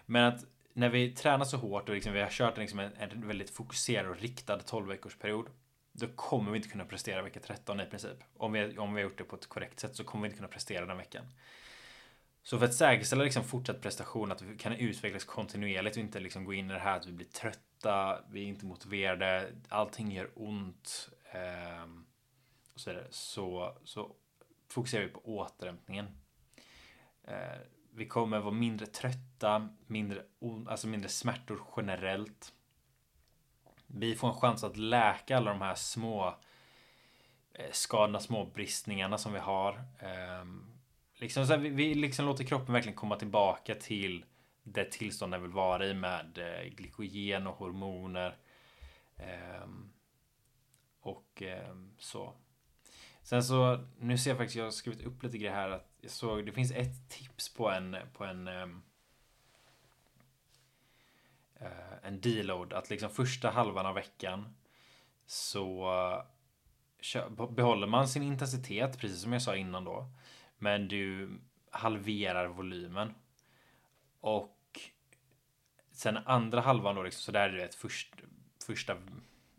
Men 0.07 0.25
att 0.25 0.45
när 0.73 0.89
vi 0.89 1.11
tränar 1.11 1.45
så 1.45 1.57
hårt 1.57 1.89
och 1.89 1.95
liksom 1.95 2.13
vi 2.13 2.21
har 2.21 2.31
kört 2.31 2.59
liksom 2.59 2.79
en, 2.79 2.93
en 2.97 3.29
väldigt 3.29 3.51
fokuserad 3.51 4.11
och 4.11 4.21
riktad 4.21 4.59
12 4.59 4.89
veckors 4.89 5.17
period. 5.17 5.47
Då 5.93 6.07
kommer 6.07 6.51
vi 6.51 6.57
inte 6.57 6.69
kunna 6.69 6.85
prestera 6.85 7.23
vecka 7.23 7.41
13 7.41 7.81
i 7.81 7.87
princip. 7.87 8.19
Om 8.37 8.53
vi, 8.53 8.79
om 8.79 8.95
vi 8.95 9.03
har 9.03 9.09
gjort 9.09 9.19
det 9.19 9.25
på 9.25 9.37
ett 9.37 9.49
korrekt 9.49 9.81
sätt 9.81 9.97
så 9.97 10.05
kommer 10.05 10.23
vi 10.23 10.27
inte 10.27 10.37
kunna 10.37 10.49
prestera 10.49 10.87
den 10.87 10.97
veckan. 10.97 11.25
Så 12.49 12.59
för 12.59 12.67
att 12.67 12.75
säkerställa 12.75 13.25
liksom 13.25 13.45
fortsatt 13.45 13.81
prestation, 13.81 14.33
att 14.33 14.43
vi 14.43 14.59
kan 14.59 14.73
utvecklas 14.73 15.25
kontinuerligt 15.25 15.97
och 15.97 16.03
inte 16.03 16.21
liksom 16.21 16.45
gå 16.45 16.55
in 16.55 16.71
i 16.71 16.75
det 16.75 16.79
här 16.79 16.97
att 16.97 17.07
vi 17.07 17.13
blir 17.13 17.27
trötta, 17.27 18.21
vi 18.31 18.43
är 18.43 18.47
inte 18.47 18.67
motiverade, 18.67 19.53
allting 19.69 20.13
gör 20.13 20.31
ont. 20.35 21.11
Eh, 21.33 21.91
och 22.75 22.81
så, 22.81 23.01
så, 23.11 23.75
så 23.85 24.17
fokuserar 24.69 25.05
vi 25.05 25.09
på 25.09 25.21
återhämtningen. 25.25 26.07
Eh, 27.25 27.59
vi 27.95 28.07
kommer 28.07 28.39
vara 28.39 28.55
mindre 28.55 28.87
trötta, 28.87 29.69
mindre, 29.87 30.23
alltså 30.67 30.87
mindre 30.87 31.09
smärtor 31.09 31.63
generellt. 31.77 32.53
Vi 33.87 34.15
får 34.15 34.29
en 34.29 34.35
chans 34.35 34.65
att 34.65 34.77
läka 34.77 35.37
alla 35.37 35.51
de 35.51 35.61
här 35.61 35.75
små 35.75 36.35
eh, 37.53 37.71
skadorna, 37.73 38.21
små 38.21 38.45
bristningarna 38.45 39.19
som 39.19 39.33
vi 39.33 39.39
har. 39.39 39.73
Eh, 39.99 40.45
Liksom 41.19 41.47
så 41.47 41.53
här, 41.53 41.61
vi, 41.61 41.69
vi 41.69 41.95
liksom 41.95 42.27
låter 42.27 42.45
kroppen 42.45 42.73
verkligen 42.73 42.97
komma 42.97 43.17
tillbaka 43.17 43.75
till 43.75 44.25
det 44.63 44.93
tillstånd 44.93 45.33
den 45.33 45.43
vill 45.43 45.51
vara 45.51 45.87
i 45.87 45.95
med 45.95 46.39
eh, 46.39 46.69
glykogen 46.69 47.47
och 47.47 47.57
hormoner. 47.57 48.37
Eh, 49.17 49.69
och 51.01 51.43
eh, 51.43 51.77
så. 51.99 52.35
Sen 53.23 53.45
så, 53.45 53.85
nu 53.99 54.19
ser 54.19 54.31
jag 54.31 54.39
faktiskt, 54.39 54.57
jag 54.57 54.65
har 54.65 54.71
skrivit 54.71 55.07
upp 55.07 55.23
lite 55.23 55.39
grejer 55.39 55.55
här. 55.55 55.71
Att 55.71 55.91
jag 56.01 56.11
såg, 56.11 56.47
det 56.47 56.53
finns 56.53 56.73
ett 56.73 57.09
tips 57.09 57.55
på 57.55 57.71
en, 57.71 57.97
på 58.13 58.25
en 58.25 58.49
ehm, 58.49 58.83
eh, 61.61 61.99
en 62.03 62.21
deload. 62.21 62.73
Att 62.73 62.91
liksom 62.91 63.11
första 63.11 63.51
halvan 63.51 63.87
av 63.87 63.95
veckan 63.95 64.55
så 65.27 65.93
eh, 67.15 67.49
behåller 67.51 67.87
man 67.87 68.09
sin 68.09 68.23
intensitet, 68.23 68.99
precis 68.99 69.21
som 69.21 69.33
jag 69.33 69.43
sa 69.43 69.57
innan 69.57 69.85
då. 69.85 70.11
Men 70.59 70.89
du 70.89 71.31
halverar 71.71 72.47
volymen. 72.47 73.15
Och 74.21 74.81
sen 75.91 76.17
andra 76.17 76.61
halvan 76.61 76.95
då 76.95 77.03
liksom, 77.03 77.21
så 77.21 77.33
där 77.33 77.49
är 77.49 77.53
det 77.53 77.65
ett 77.65 77.75
först, 77.75 78.15
första, 78.67 78.97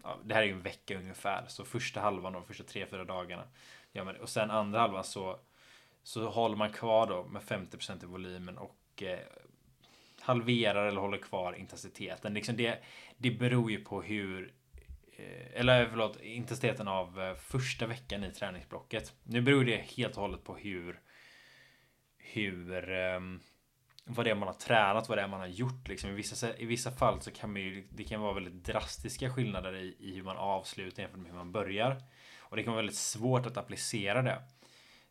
ja, 0.03 0.17
det 0.23 0.33
här 0.33 0.41
är 0.41 0.45
ju 0.45 0.53
en 0.53 0.61
vecka 0.61 0.97
ungefär. 0.97 1.45
Så 1.47 1.65
första 1.65 2.01
halvan 2.01 2.35
och 2.35 2.47
första 2.47 2.63
tre, 2.63 2.85
fyra 2.85 3.05
dagarna. 3.05 3.43
Ja, 3.91 4.03
men, 4.03 4.15
och 4.15 4.29
sen 4.29 4.51
andra 4.51 4.79
halvan 4.79 5.03
så, 5.03 5.39
så 6.03 6.29
håller 6.29 6.55
man 6.55 6.73
kvar 6.73 7.07
då 7.07 7.23
med 7.23 7.41
50% 7.41 8.03
i 8.03 8.05
volymen 8.05 8.57
och 8.57 9.03
eh, 9.03 9.19
halverar 10.19 10.85
eller 10.85 11.01
håller 11.01 11.17
kvar 11.17 11.53
intensiteten. 11.53 12.33
Liksom 12.33 12.57
det, 12.57 12.83
det 13.17 13.31
beror 13.31 13.71
ju 13.71 13.83
på 13.83 14.01
hur 14.01 14.53
Eh, 15.19 15.59
eller 15.59 15.89
förlåt, 15.89 16.21
intensiteten 16.21 16.87
av 16.87 17.21
eh, 17.21 17.35
första 17.35 17.87
veckan 17.87 18.23
i 18.23 18.31
träningsblocket. 18.31 19.13
Nu 19.23 19.41
beror 19.41 19.65
det 19.65 19.77
helt 19.77 20.15
och 20.15 20.21
hållet 20.21 20.43
på 20.43 20.55
hur 20.55 20.99
hur 22.17 22.89
ehm, 22.93 23.39
vad 24.05 24.25
det 24.25 24.29
är 24.29 24.35
man 24.35 24.47
har 24.47 24.55
tränat, 24.55 25.09
vad 25.09 25.17
det 25.17 25.21
är 25.21 25.27
man 25.27 25.39
har 25.39 25.47
gjort. 25.47 25.87
Liksom. 25.87 26.09
I, 26.09 26.13
vissa, 26.13 26.57
I 26.57 26.65
vissa 26.65 26.91
fall 26.91 27.21
så 27.21 27.31
kan 27.31 27.53
man 27.53 27.61
ju, 27.61 27.87
det 27.89 28.03
kan 28.03 28.21
vara 28.21 28.33
väldigt 28.33 28.63
drastiska 28.63 29.29
skillnader 29.29 29.75
i, 29.75 29.95
i 29.99 30.15
hur 30.15 30.23
man 30.23 30.37
avslutar 30.37 31.03
jämfört 31.03 31.19
med 31.19 31.31
hur 31.31 31.37
man 31.37 31.51
börjar. 31.51 32.03
Och 32.39 32.57
det 32.57 32.63
kan 32.63 32.73
vara 32.73 32.81
väldigt 32.81 32.97
svårt 32.97 33.45
att 33.45 33.57
applicera 33.57 34.21
det. 34.21 34.41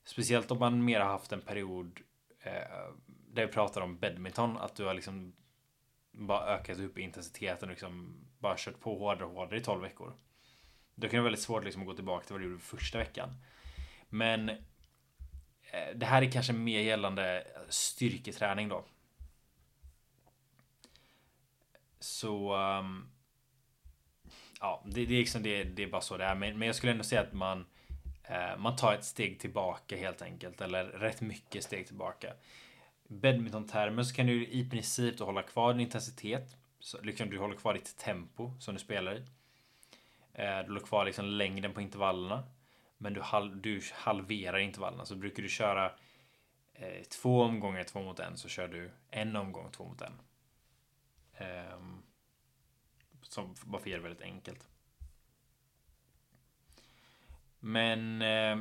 Speciellt 0.04 0.50
om 0.50 0.58
man 0.58 0.84
mer 0.84 1.00
har 1.00 1.06
haft 1.06 1.32
en 1.32 1.40
period 1.40 2.00
eh, 2.42 2.92
där 3.06 3.46
vi 3.46 3.52
pratar 3.52 3.80
om 3.80 3.98
badminton, 3.98 4.56
att 4.56 4.76
du 4.76 4.84
har 4.84 4.94
liksom 4.94 5.32
bara 6.12 6.46
ökat 6.46 6.78
upp 6.78 6.98
intensiteten 6.98 7.68
och 7.68 7.72
liksom 7.72 8.24
bara 8.38 8.54
kört 8.58 8.80
på 8.80 8.98
hårdare 8.98 9.24
och 9.24 9.34
hårdare 9.34 9.58
i 9.58 9.62
12 9.62 9.82
veckor. 9.82 10.12
Då 10.94 11.08
kan 11.08 11.10
det 11.10 11.20
vara 11.20 11.24
väldigt 11.24 11.44
svårt 11.44 11.64
liksom 11.64 11.82
att 11.82 11.88
gå 11.88 11.94
tillbaka 11.94 12.26
till 12.26 12.32
vad 12.32 12.40
du 12.40 12.46
gjorde 12.46 12.62
första 12.62 12.98
veckan. 12.98 13.34
Men 14.08 14.48
eh, 14.48 15.94
det 15.94 16.06
här 16.06 16.22
är 16.22 16.30
kanske 16.30 16.52
mer 16.52 16.80
gällande 16.80 17.46
styrketräning 17.68 18.68
då. 18.68 18.84
Så 22.00 22.54
ehm, 22.54 23.10
ja, 24.60 24.82
det, 24.86 25.06
det, 25.06 25.14
är 25.14 25.18
liksom 25.18 25.42
det, 25.42 25.64
det 25.64 25.82
är 25.82 25.88
bara 25.88 26.00
så 26.00 26.16
det 26.16 26.24
är. 26.24 26.34
Men, 26.34 26.58
men 26.58 26.66
jag 26.66 26.76
skulle 26.76 26.92
ändå 26.92 27.04
säga 27.04 27.20
att 27.20 27.32
man 27.32 27.66
eh, 28.24 28.56
man 28.58 28.76
tar 28.76 28.94
ett 28.94 29.04
steg 29.04 29.40
tillbaka 29.40 29.96
helt 29.96 30.22
enkelt. 30.22 30.60
Eller 30.60 30.84
rätt 30.84 31.20
mycket 31.20 31.64
steg 31.64 31.86
tillbaka 31.86 32.32
badmintontermer 33.08 34.02
så 34.02 34.14
kan 34.14 34.26
du 34.26 34.46
i 34.46 34.70
princip 34.70 35.20
hålla 35.20 35.42
kvar 35.42 35.72
din 35.72 35.80
intensitet. 35.80 36.56
Så 36.80 37.00
liksom 37.02 37.30
du 37.30 37.38
håller 37.38 37.56
kvar 37.56 37.74
ditt 37.74 37.96
tempo 37.96 38.52
som 38.60 38.74
du 38.74 38.80
spelar 38.80 39.16
i. 39.16 39.24
Eh, 40.32 40.58
du 40.58 40.66
håller 40.66 40.80
kvar 40.80 41.04
liksom 41.04 41.24
längden 41.24 41.72
på 41.72 41.80
intervallerna. 41.80 42.44
Men 42.98 43.14
du, 43.14 43.20
hal 43.20 43.62
du 43.62 43.80
halverar 43.92 44.58
intervallerna. 44.58 45.04
Så 45.04 45.16
brukar 45.16 45.42
du 45.42 45.48
köra 45.48 45.92
eh, 46.74 47.02
två 47.02 47.42
omgångar 47.42 47.84
två 47.84 48.02
mot 48.02 48.20
en 48.20 48.36
så 48.36 48.48
kör 48.48 48.68
du 48.68 48.90
en 49.10 49.36
omgång 49.36 49.70
två 49.70 49.84
mot 49.84 50.00
en. 50.00 50.20
Eh, 51.34 51.78
som 53.22 53.54
bara 53.64 53.82
för 53.82 53.90
det 53.90 53.98
väldigt 53.98 54.22
enkelt. 54.22 54.68
Men 57.60 58.22
eh, 58.22 58.56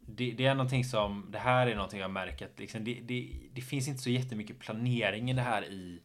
det, 0.00 0.32
det, 0.32 0.46
är 0.46 0.54
någonting 0.54 0.84
som, 0.84 1.26
det 1.30 1.38
här 1.38 1.66
är 1.66 1.74
någonting 1.74 2.00
jag 2.00 2.10
märker 2.10 2.46
att 2.46 2.58
liksom, 2.58 2.84
det, 2.84 3.00
det, 3.02 3.48
det, 3.52 3.60
finns 3.60 3.88
inte 3.88 4.02
så 4.02 4.10
jättemycket 4.10 4.58
planering 4.58 5.30
i 5.30 5.32
det 5.32 5.42
här 5.42 5.64
i, 5.64 6.02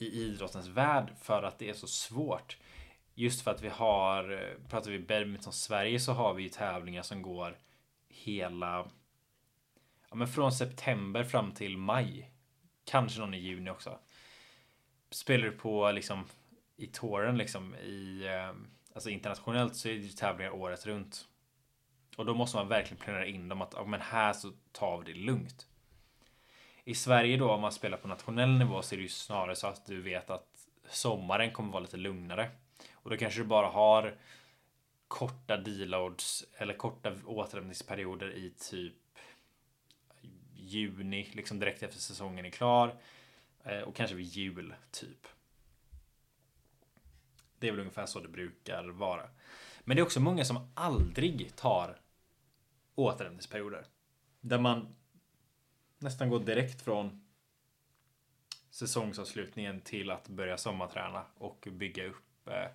i 0.00 0.22
idrottens 0.22 0.68
värld 0.68 1.12
för 1.20 1.42
att 1.42 1.58
det 1.58 1.68
är 1.68 1.74
så 1.74 1.86
svårt. 1.86 2.56
Just 3.14 3.42
för 3.42 3.50
att 3.50 3.62
vi 3.62 3.68
har, 3.68 4.54
pratar 4.68 4.90
vi 4.90 4.98
badminton 4.98 5.52
Sverige 5.52 6.00
så 6.00 6.12
har 6.12 6.34
vi 6.34 6.42
ju 6.42 6.48
tävlingar 6.48 7.02
som 7.02 7.22
går 7.22 7.58
hela, 8.08 8.88
ja 10.10 10.16
men 10.16 10.28
från 10.28 10.52
september 10.52 11.24
fram 11.24 11.52
till 11.52 11.76
maj. 11.76 12.30
Kanske 12.84 13.20
någon 13.20 13.34
i 13.34 13.38
juni 13.38 13.70
också. 13.70 13.98
Spelar 15.10 15.44
du 15.44 15.52
på 15.52 15.92
liksom 15.92 16.24
i 16.76 16.86
touren 16.86 17.38
liksom 17.38 17.74
i, 17.74 18.26
eh, 18.26 18.52
alltså 18.94 19.10
internationellt 19.10 19.76
så 19.76 19.88
är 19.88 19.98
det 19.98 20.16
tävlingar 20.16 20.50
året 20.50 20.86
runt. 20.86 21.28
Och 22.16 22.26
då 22.26 22.34
måste 22.34 22.56
man 22.56 22.68
verkligen 22.68 23.02
planera 23.02 23.26
in 23.26 23.48
dem 23.48 23.62
att, 23.62 23.72
ja, 23.76 23.84
men 23.84 24.00
här 24.00 24.32
så 24.32 24.52
tar 24.72 24.98
vi 24.98 25.12
det 25.12 25.18
lugnt. 25.18 25.66
I 26.90 26.94
Sverige 26.94 27.36
då 27.36 27.50
om 27.50 27.60
man 27.60 27.72
spelar 27.72 27.98
på 27.98 28.08
nationell 28.08 28.58
nivå 28.58 28.82
så 28.82 28.94
är 28.94 28.96
det 28.96 29.02
ju 29.02 29.08
snarare 29.08 29.56
så 29.56 29.66
att 29.66 29.86
du 29.86 30.02
vet 30.02 30.30
att 30.30 30.66
sommaren 30.88 31.52
kommer 31.52 31.72
vara 31.72 31.82
lite 31.82 31.96
lugnare. 31.96 32.50
Och 32.92 33.10
då 33.10 33.16
kanske 33.16 33.40
du 33.40 33.44
bara 33.44 33.66
har 33.66 34.14
korta 35.08 35.56
deloads 35.56 36.44
eller 36.56 36.74
korta 36.74 37.12
återhämtningsperioder 37.26 38.32
i 38.32 38.50
typ 38.50 39.18
juni, 40.54 41.28
liksom 41.32 41.58
direkt 41.58 41.82
efter 41.82 41.98
säsongen 41.98 42.44
är 42.44 42.50
klar. 42.50 42.94
Eh, 43.64 43.80
och 43.80 43.96
kanske 43.96 44.16
vid 44.16 44.26
jul, 44.26 44.74
typ. 44.90 45.26
Det 47.58 47.68
är 47.68 47.72
väl 47.72 47.80
ungefär 47.80 48.06
så 48.06 48.20
det 48.20 48.28
brukar 48.28 48.84
vara. 48.84 49.28
Men 49.80 49.96
det 49.96 50.00
är 50.00 50.04
också 50.04 50.20
många 50.20 50.44
som 50.44 50.70
aldrig 50.74 51.56
tar 51.56 52.00
återhämtningsperioder. 52.94 53.84
Där 54.40 54.58
man 54.58 54.96
nästan 56.00 56.30
gå 56.30 56.38
direkt 56.38 56.82
från 56.82 57.24
säsongsavslutningen 58.70 59.80
till 59.80 60.10
att 60.10 60.28
börja 60.28 60.58
sommarträna 60.58 61.24
och 61.34 61.68
bygga 61.72 62.06
upp, 62.06 62.48
eh, 62.48 62.70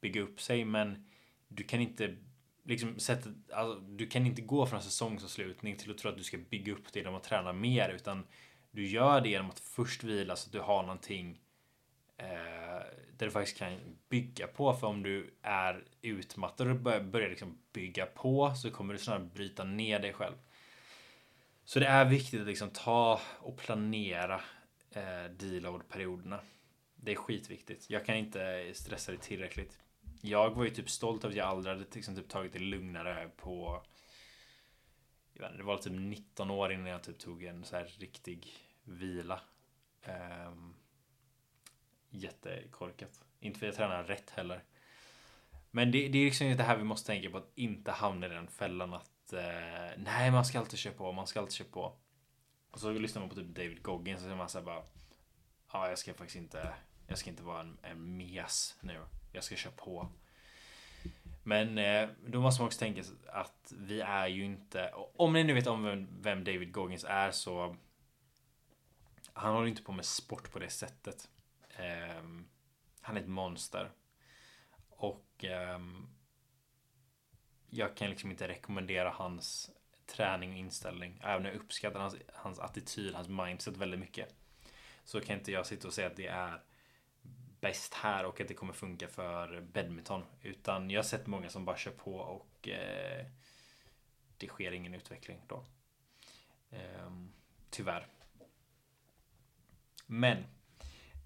bygga 0.00 0.20
upp 0.20 0.40
sig. 0.40 0.64
Men 0.64 1.06
du 1.48 1.64
kan 1.64 1.80
inte 1.80 2.16
liksom 2.64 2.98
sätta, 2.98 3.30
alltså, 3.52 3.80
du 3.80 4.06
kan 4.06 4.26
inte 4.26 4.42
gå 4.42 4.66
från 4.66 4.82
säsongsavslutning 4.82 5.76
till 5.76 5.90
att 5.90 5.98
tro 5.98 6.10
att 6.10 6.18
du 6.18 6.24
ska 6.24 6.38
bygga 6.38 6.72
upp 6.72 6.92
det 6.92 6.98
genom 6.98 7.14
att 7.14 7.24
träna 7.24 7.52
mer 7.52 7.88
utan 7.88 8.26
du 8.70 8.86
gör 8.86 9.20
det 9.20 9.28
genom 9.28 9.50
att 9.50 9.60
först 9.60 10.04
vila 10.04 10.36
så 10.36 10.48
att 10.48 10.52
du 10.52 10.60
har 10.60 10.82
någonting 10.82 11.40
eh, 12.16 12.26
där 13.16 13.26
du 13.26 13.30
faktiskt 13.30 13.58
kan 13.58 13.78
bygga 14.08 14.46
på. 14.46 14.74
För 14.74 14.86
om 14.86 15.02
du 15.02 15.34
är 15.42 15.84
utmattad 16.02 16.70
och 16.70 16.76
börjar, 16.76 17.00
börjar 17.00 17.28
liksom 17.28 17.58
bygga 17.72 18.06
på 18.06 18.54
så 18.54 18.70
kommer 18.70 18.94
du 18.94 18.98
snarare 19.00 19.30
bryta 19.34 19.64
ner 19.64 20.00
dig 20.00 20.12
själv. 20.12 20.34
Så 21.70 21.80
det 21.80 21.86
är 21.86 22.04
viktigt 22.04 22.40
att 22.40 22.46
liksom 22.46 22.70
ta 22.70 23.20
och 23.38 23.56
planera 23.56 24.40
eh, 24.90 25.24
deload-perioderna. 25.30 26.40
Det 26.96 27.12
är 27.12 27.16
skitviktigt. 27.16 27.90
Jag 27.90 28.06
kan 28.06 28.14
inte 28.14 28.70
stressa 28.74 29.12
det 29.12 29.18
tillräckligt. 29.18 29.78
Jag 30.20 30.50
var 30.50 30.64
ju 30.64 30.70
typ 30.70 30.90
stolt 30.90 31.24
över 31.24 31.32
att 31.32 31.38
jag 31.38 31.48
aldrig 31.48 31.74
hade 31.74 31.86
liksom 31.94 32.16
typ 32.16 32.28
tagit 32.28 32.52
det 32.52 32.58
lugnare 32.58 33.30
på 33.36 33.82
inte, 35.34 35.56
det 35.56 35.62
var 35.62 35.76
typ 35.76 35.92
19 35.92 36.50
år 36.50 36.72
innan 36.72 36.86
jag 36.86 37.02
typ 37.02 37.18
tog 37.18 37.44
en 37.44 37.64
så 37.64 37.76
här 37.76 37.84
riktig 37.98 38.46
vila. 38.84 39.40
Um, 40.46 40.74
jättekorkat. 42.08 43.24
Inte 43.40 43.58
för 43.58 43.66
att 43.66 43.78
jag 43.78 43.88
tränar 43.88 44.04
rätt 44.04 44.30
heller. 44.30 44.62
Men 45.70 45.90
det, 45.90 46.08
det 46.08 46.18
är 46.18 46.24
liksom 46.24 46.56
det 46.56 46.62
här 46.62 46.76
vi 46.76 46.84
måste 46.84 47.06
tänka 47.06 47.30
på 47.30 47.38
att 47.38 47.52
inte 47.54 47.90
hamna 47.90 48.26
i 48.26 48.28
den 48.28 48.48
fällan 48.48 48.94
att 48.94 49.19
eh, 49.32 49.90
nej, 49.96 50.30
man 50.30 50.44
ska 50.44 50.58
alltid 50.58 50.78
köra 50.78 50.94
på, 50.94 51.12
man 51.12 51.26
ska 51.26 51.40
alltid 51.40 51.54
köra 51.54 51.68
på. 51.68 51.96
Och 52.70 52.80
så 52.80 52.92
lyssnar 52.92 53.20
man 53.20 53.28
på 53.28 53.34
typ 53.34 53.46
David 53.46 53.82
Goggins 53.82 54.18
och 54.18 54.24
så 54.24 54.30
är 54.30 54.36
man 54.36 54.48
såhär 54.48 54.64
bara. 54.64 54.82
Ja, 55.72 55.88
jag 55.88 55.98
ska 55.98 56.14
faktiskt 56.14 56.36
inte. 56.36 56.74
Jag 57.06 57.18
ska 57.18 57.30
inte 57.30 57.42
vara 57.42 57.60
en, 57.60 57.78
en 57.82 58.16
mes 58.16 58.76
nu. 58.80 59.00
Jag 59.32 59.44
ska 59.44 59.56
köra 59.56 59.72
på. 59.76 60.08
Men 61.42 61.78
eh, 61.78 62.08
då 62.26 62.40
måste 62.40 62.62
man 62.62 62.66
också 62.66 62.78
tänka 62.78 63.02
att 63.32 63.72
vi 63.78 64.00
är 64.00 64.26
ju 64.26 64.44
inte. 64.44 64.94
Om 65.16 65.32
ni 65.32 65.44
nu 65.44 65.52
vet 65.52 65.66
om 65.66 65.84
vem, 65.84 66.08
vem 66.20 66.44
David 66.44 66.72
Goggins 66.72 67.04
är 67.08 67.30
så. 67.30 67.76
Han 69.32 69.54
håller 69.54 69.68
inte 69.68 69.82
på 69.82 69.92
med 69.92 70.04
sport 70.04 70.52
på 70.52 70.58
det 70.58 70.70
sättet. 70.70 71.28
Eh, 71.68 72.24
han 73.00 73.16
är 73.16 73.20
ett 73.20 73.28
monster. 73.28 73.90
Och 74.90 75.44
eh, 75.44 75.78
jag 77.70 77.96
kan 77.96 78.10
liksom 78.10 78.30
inte 78.30 78.48
rekommendera 78.48 79.10
hans 79.10 79.70
träning 80.06 80.50
och 80.52 80.58
inställning. 80.58 81.20
Även 81.22 81.36
om 81.36 81.44
jag 81.44 81.54
uppskattar 81.54 82.00
hans, 82.00 82.16
hans 82.34 82.58
attityd, 82.58 83.14
hans 83.14 83.28
mindset 83.28 83.76
väldigt 83.76 84.00
mycket. 84.00 84.34
Så 85.04 85.20
kan 85.20 85.38
inte 85.38 85.52
jag 85.52 85.66
sitta 85.66 85.88
och 85.88 85.94
säga 85.94 86.06
att 86.06 86.16
det 86.16 86.26
är 86.26 86.62
bäst 87.60 87.94
här 87.94 88.24
och 88.24 88.40
att 88.40 88.48
det 88.48 88.54
kommer 88.54 88.72
funka 88.72 89.08
för 89.08 89.60
badminton. 89.60 90.24
Utan 90.42 90.90
jag 90.90 90.98
har 90.98 91.04
sett 91.04 91.26
många 91.26 91.48
som 91.48 91.64
bara 91.64 91.76
kör 91.76 91.90
på 91.90 92.16
och 92.16 92.68
eh, 92.68 93.26
det 94.36 94.46
sker 94.46 94.72
ingen 94.72 94.94
utveckling 94.94 95.40
då. 95.48 95.64
Eh, 96.70 97.10
tyvärr. 97.70 98.06
Men 100.06 100.44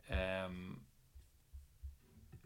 Eh, 0.07 0.51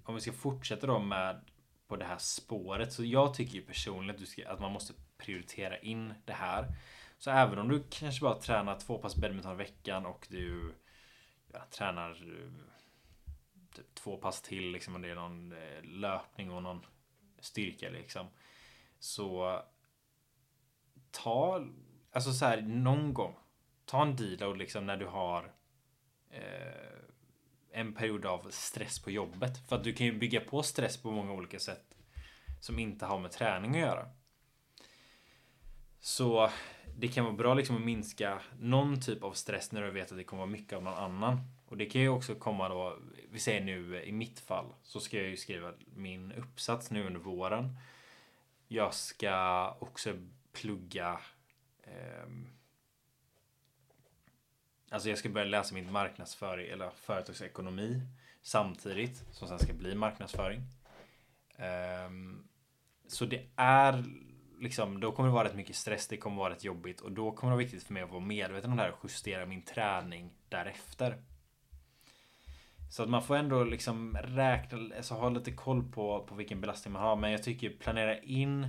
om 0.03 0.15
vi 0.15 0.21
ska 0.21 0.33
fortsätta 0.33 0.87
då 0.87 0.99
med 0.99 1.41
på 1.89 1.97
det 1.97 2.05
här 2.05 2.19
spåret. 2.19 2.93
Så 2.93 3.05
jag 3.05 3.35
tycker 3.35 3.55
ju 3.55 3.63
personligen 3.63 4.15
att, 4.15 4.21
du 4.21 4.27
ska, 4.27 4.49
att 4.49 4.61
man 4.61 4.73
måste 4.73 4.93
prioritera 5.19 5.79
in 5.79 6.15
det 6.25 6.33
här. 6.33 6.75
Så 7.19 7.31
även 7.31 7.59
om 7.59 7.69
du 7.69 7.85
kanske 7.91 8.21
bara 8.21 8.41
tränar 8.41 8.79
två 8.79 8.99
pass 8.99 9.17
badminton 9.17 9.53
i 9.53 9.57
veckan 9.57 10.07
och 10.07 10.27
du 10.31 10.75
ja, 11.53 11.61
tränar 11.71 12.11
eh, 12.11 12.51
typ 13.75 13.95
två 13.95 14.17
pass 14.17 14.43
till 14.43 14.71
liksom 14.71 14.95
om 14.95 15.03
det 15.03 15.11
är 15.11 15.15
någon 15.15 15.53
eh, 15.53 15.83
löpning 15.83 16.51
och 16.51 16.63
någon 16.63 16.87
styrka 17.39 17.91
liksom. 17.91 18.27
Så 18.99 19.63
ta, 21.11 21.67
alltså 22.13 22.33
så 22.33 22.45
här 22.45 22.61
någon 22.61 23.15
gång. 23.15 23.37
Ta 23.85 24.03
en 24.03 24.17
deal 24.17 24.43
och 24.43 24.57
liksom 24.57 24.87
när 24.87 24.97
du 24.97 25.07
har 25.07 25.53
eh, 26.31 26.98
en 27.73 27.95
period 27.95 28.27
av 28.27 28.47
stress 28.51 28.99
på 28.99 29.11
jobbet. 29.11 29.69
För 29.69 29.77
att 29.77 29.85
du 29.85 29.93
kan 29.93 30.07
ju 30.07 30.19
bygga 30.19 30.41
på 30.41 30.63
stress 30.63 30.97
på 30.97 31.11
många 31.11 31.33
olika 31.33 31.59
sätt. 31.59 31.85
Som 32.61 32.79
inte 32.79 33.07
har 33.07 33.19
med 33.19 33.31
träning 33.31 33.71
att 33.71 33.81
göra. 33.81 34.07
Så 36.01 36.51
det 36.97 37.09
kan 37.09 37.25
vara 37.25 37.35
bra 37.35 37.55
liksom 37.55 37.77
att 37.77 37.83
minska 37.83 38.41
någon 38.61 39.01
typ 39.01 39.23
av 39.23 39.33
stress 39.33 39.73
när 39.73 39.83
du 39.83 39.91
vet 39.91 40.13
att 40.13 40.19
det 40.19 40.25
kommer 40.25 40.41
vara 40.41 40.51
mycket 40.51 40.73
av 40.73 40.83
någon 40.83 40.95
annan. 40.95 41.41
Och 41.67 41.77
det 41.77 41.87
kan 41.87 42.01
ju 42.01 42.09
också 42.09 42.35
komma 42.35 42.69
då, 42.69 42.99
vi 43.31 43.39
säger 43.39 43.65
nu 43.65 44.03
i 44.03 44.13
mitt 44.13 44.41
fall, 44.41 44.75
så 44.83 45.01
ska 45.01 45.17
jag 45.17 45.29
ju 45.29 45.37
skriva 45.37 45.73
min 45.95 46.33
uppsats 46.33 46.91
nu 46.91 47.07
under 47.07 47.21
våren. 47.21 47.77
Jag 48.69 48.95
ska 48.95 49.71
också 49.79 50.13
plugga 50.53 51.21
eh, 51.83 52.29
Alltså 54.91 55.09
jag 55.09 55.19
ska 55.19 55.29
börja 55.29 55.47
läsa 55.47 55.75
min 55.75 55.93
marknadsföring 55.93 56.69
eller 56.69 56.91
företagsekonomi 56.91 58.03
samtidigt 58.43 59.25
som 59.31 59.49
sen 59.49 59.59
ska 59.59 59.73
bli 59.73 59.95
marknadsföring. 59.95 60.63
Um, 62.07 62.49
så 63.07 63.25
det 63.25 63.47
är 63.57 64.05
liksom, 64.61 65.01
då 65.01 65.13
kommer 65.13 65.29
det 65.29 65.35
vara 65.35 65.49
rätt 65.49 65.55
mycket 65.55 65.77
stress, 65.77 66.09
det 66.09 66.17
kommer 66.17 66.37
vara 66.37 66.53
rätt 66.53 66.65
jobbigt 66.65 67.01
och 67.01 67.13
då 67.13 67.33
kommer 67.33 67.51
det 67.51 67.57
vara 67.57 67.65
viktigt 67.65 67.83
för 67.83 67.95
mig 67.95 68.03
att 68.03 68.11
vara 68.11 68.21
medveten 68.21 68.71
om 68.71 68.77
det 68.77 68.83
här 68.83 68.93
och 68.93 69.05
justera 69.05 69.47
min 69.47 69.63
träning 69.63 70.31
därefter. 70.49 71.23
Så 72.91 73.03
att 73.03 73.09
man 73.09 73.23
får 73.23 73.37
ändå 73.37 73.65
liksom 73.65 74.17
räkna, 74.17 74.97
alltså 74.97 75.15
ha 75.15 75.29
lite 75.29 75.53
koll 75.53 75.93
på, 75.93 76.25
på 76.29 76.35
vilken 76.35 76.61
belastning 76.61 76.93
man 76.93 77.03
har. 77.03 77.17
Men 77.17 77.33
jag 77.33 77.43
tycker 77.43 77.71
planera 77.71 78.19
in 78.19 78.69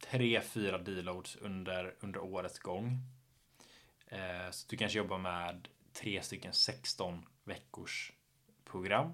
tre, 0.00 0.40
fyra 0.40 0.78
deloads 0.78 1.36
under, 1.36 1.94
under 2.00 2.20
årets 2.20 2.58
gång. 2.58 2.98
Eh, 4.06 4.50
så 4.50 4.66
du 4.70 4.76
kanske 4.76 4.98
jobbar 4.98 5.18
med 5.18 5.68
tre 5.92 6.22
stycken 6.22 6.52
16 6.52 7.26
veckors 7.44 8.12
program. 8.64 9.12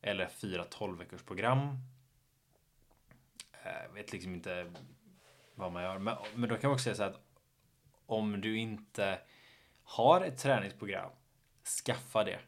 Eller 0.00 0.26
fyra 0.26 0.64
12 0.64 0.98
veckors 0.98 1.22
program. 1.22 1.78
Eh, 3.52 3.72
jag 3.72 3.84
eh, 3.84 3.92
vet 3.92 4.12
liksom 4.12 4.34
inte 4.34 4.72
vad 5.54 5.72
man 5.72 5.82
gör. 5.82 5.98
Men, 5.98 6.16
men 6.34 6.48
då 6.48 6.56
kan 6.56 6.68
man 6.68 6.74
också 6.74 6.84
säga 6.84 6.94
så 6.94 7.02
att 7.02 7.20
om 8.06 8.40
du 8.40 8.58
inte 8.58 9.20
har 9.82 10.20
ett 10.20 10.38
träningsprogram, 10.38 11.10
skaffa 11.84 12.24
det. 12.24 12.40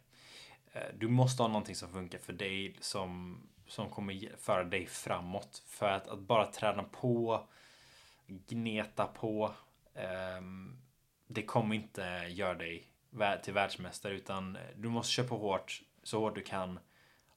Eh, 0.77 0.95
du 0.99 1.09
måste 1.09 1.43
ha 1.43 1.49
någonting 1.49 1.75
som 1.75 1.93
funkar 1.93 2.19
för 2.19 2.33
dig 2.33 2.77
som, 2.81 3.41
som 3.67 3.91
kommer 3.91 4.37
föra 4.39 4.65
dig 4.65 4.87
framåt. 4.87 5.63
För 5.67 5.89
att, 5.89 6.09
att 6.09 6.19
bara 6.19 6.47
träna 6.47 6.83
på, 6.83 7.47
gneta 8.27 9.07
på. 9.07 9.53
Um, 10.39 10.79
det 11.27 11.43
kommer 11.43 11.75
inte 11.75 12.27
göra 12.29 12.55
dig 12.55 12.91
till 13.43 13.55
världsmästare 13.55 14.15
utan 14.15 14.57
eh, 14.57 14.63
du 14.77 14.89
måste 14.89 15.13
köra 15.13 15.29
på 15.29 15.39
hårt, 15.39 15.83
så 16.03 16.21
hårt 16.21 16.35
du 16.35 16.43
kan. 16.43 16.79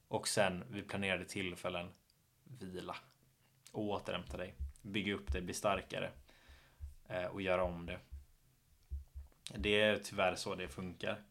Och 0.08 0.28
sen 0.28 0.64
vid 0.70 0.88
planerade 0.88 1.26
tillfällen 1.26 1.90
vila. 2.44 2.96
Och 3.72 3.84
återhämta 3.84 4.38
dig. 4.38 4.56
Bygga 4.82 5.14
upp 5.14 5.32
dig, 5.32 5.42
bli 5.42 5.54
starkare. 5.54 6.12
Eh, 7.08 7.26
och 7.26 7.42
göra 7.42 7.64
om 7.64 7.86
det. 7.86 8.00
Det 9.56 9.82
är 9.82 10.00
tyvärr 10.04 10.36
så 10.36 10.56
det 10.56 10.68
funkar. 10.68 11.22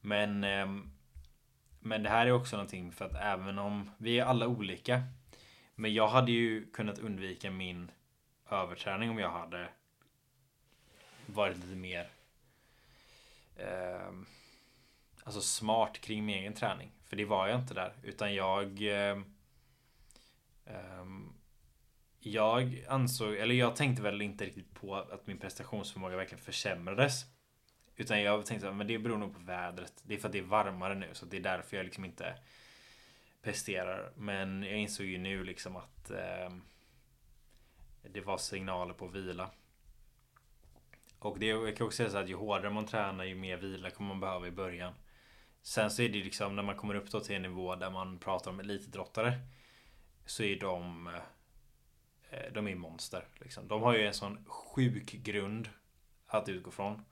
Men 0.00 0.44
ehm, 0.44 0.90
men 1.86 2.02
det 2.02 2.08
här 2.08 2.26
är 2.26 2.32
också 2.32 2.56
någonting 2.56 2.92
för 2.92 3.04
att 3.04 3.14
även 3.14 3.58
om 3.58 3.90
vi 3.98 4.18
är 4.18 4.24
alla 4.24 4.48
olika. 4.48 5.02
Men 5.74 5.94
jag 5.94 6.08
hade 6.08 6.32
ju 6.32 6.70
kunnat 6.70 6.98
undvika 6.98 7.50
min 7.50 7.90
överträning 8.50 9.10
om 9.10 9.18
jag 9.18 9.30
hade 9.30 9.68
varit 11.26 11.56
lite 11.56 11.76
mer 11.76 12.08
eh, 13.56 14.12
Alltså 15.24 15.40
smart 15.40 16.00
kring 16.00 16.24
min 16.24 16.38
egen 16.38 16.54
träning. 16.54 16.90
För 17.04 17.16
det 17.16 17.24
var 17.24 17.48
jag 17.48 17.60
inte 17.60 17.74
där. 17.74 17.92
Utan 18.02 18.34
jag 18.34 18.82
eh, 18.82 19.18
eh, 20.64 21.04
Jag 22.20 22.84
ansåg, 22.88 23.34
eller 23.34 23.54
jag 23.54 23.76
tänkte 23.76 24.02
väl 24.02 24.22
inte 24.22 24.44
riktigt 24.44 24.74
på 24.74 24.94
att 24.94 25.26
min 25.26 25.38
prestationsförmåga 25.38 26.16
verkligen 26.16 26.44
försämrades. 26.44 27.24
Utan 27.96 28.22
jag 28.22 28.46
tänkte 28.46 28.68
att 28.68 28.88
det 28.88 28.98
beror 28.98 29.18
nog 29.18 29.34
på 29.34 29.40
vädret. 29.40 30.02
Det 30.02 30.14
är 30.14 30.18
för 30.18 30.28
att 30.28 30.32
det 30.32 30.38
är 30.38 30.42
varmare 30.42 30.94
nu 30.94 31.08
så 31.12 31.26
det 31.26 31.36
är 31.36 31.40
därför 31.40 31.76
jag 31.76 31.84
liksom 31.84 32.04
inte 32.04 32.38
presterar. 33.42 34.12
Men 34.16 34.62
jag 34.62 34.78
insåg 34.78 35.06
ju 35.06 35.18
nu 35.18 35.44
liksom 35.44 35.76
att 35.76 36.10
eh, 36.10 36.50
det 38.02 38.20
var 38.20 38.38
signaler 38.38 38.94
på 38.94 39.06
vila. 39.06 39.50
Och 41.18 41.38
det, 41.38 41.46
jag 41.46 41.76
kan 41.76 41.86
också 41.86 41.96
säga 41.96 42.10
så 42.10 42.18
att 42.18 42.28
ju 42.28 42.34
hårdare 42.34 42.70
man 42.70 42.86
tränar 42.86 43.24
ju 43.24 43.34
mer 43.34 43.56
vila 43.56 43.90
kommer 43.90 44.08
man 44.08 44.20
behöva 44.20 44.46
i 44.46 44.50
början. 44.50 44.94
Sen 45.62 45.90
så 45.90 46.02
är 46.02 46.08
det 46.08 46.18
liksom 46.18 46.56
när 46.56 46.62
man 46.62 46.76
kommer 46.76 46.94
upp 46.94 47.10
då 47.10 47.20
till 47.20 47.36
en 47.36 47.42
nivå 47.42 47.74
där 47.74 47.90
man 47.90 48.18
pratar 48.18 48.50
om 48.50 48.60
elitidrottare. 48.60 49.38
Så 50.26 50.42
är 50.42 50.60
de 50.60 51.06
eh, 52.30 52.52
De 52.52 52.68
är 52.68 52.74
monster. 52.74 53.28
Liksom. 53.40 53.68
De 53.68 53.82
har 53.82 53.94
ju 53.94 54.06
en 54.06 54.14
sån 54.14 54.44
sjuk 54.44 55.12
grund 55.12 55.68
att 56.26 56.48
utgå 56.48 56.70
från. 56.70 57.04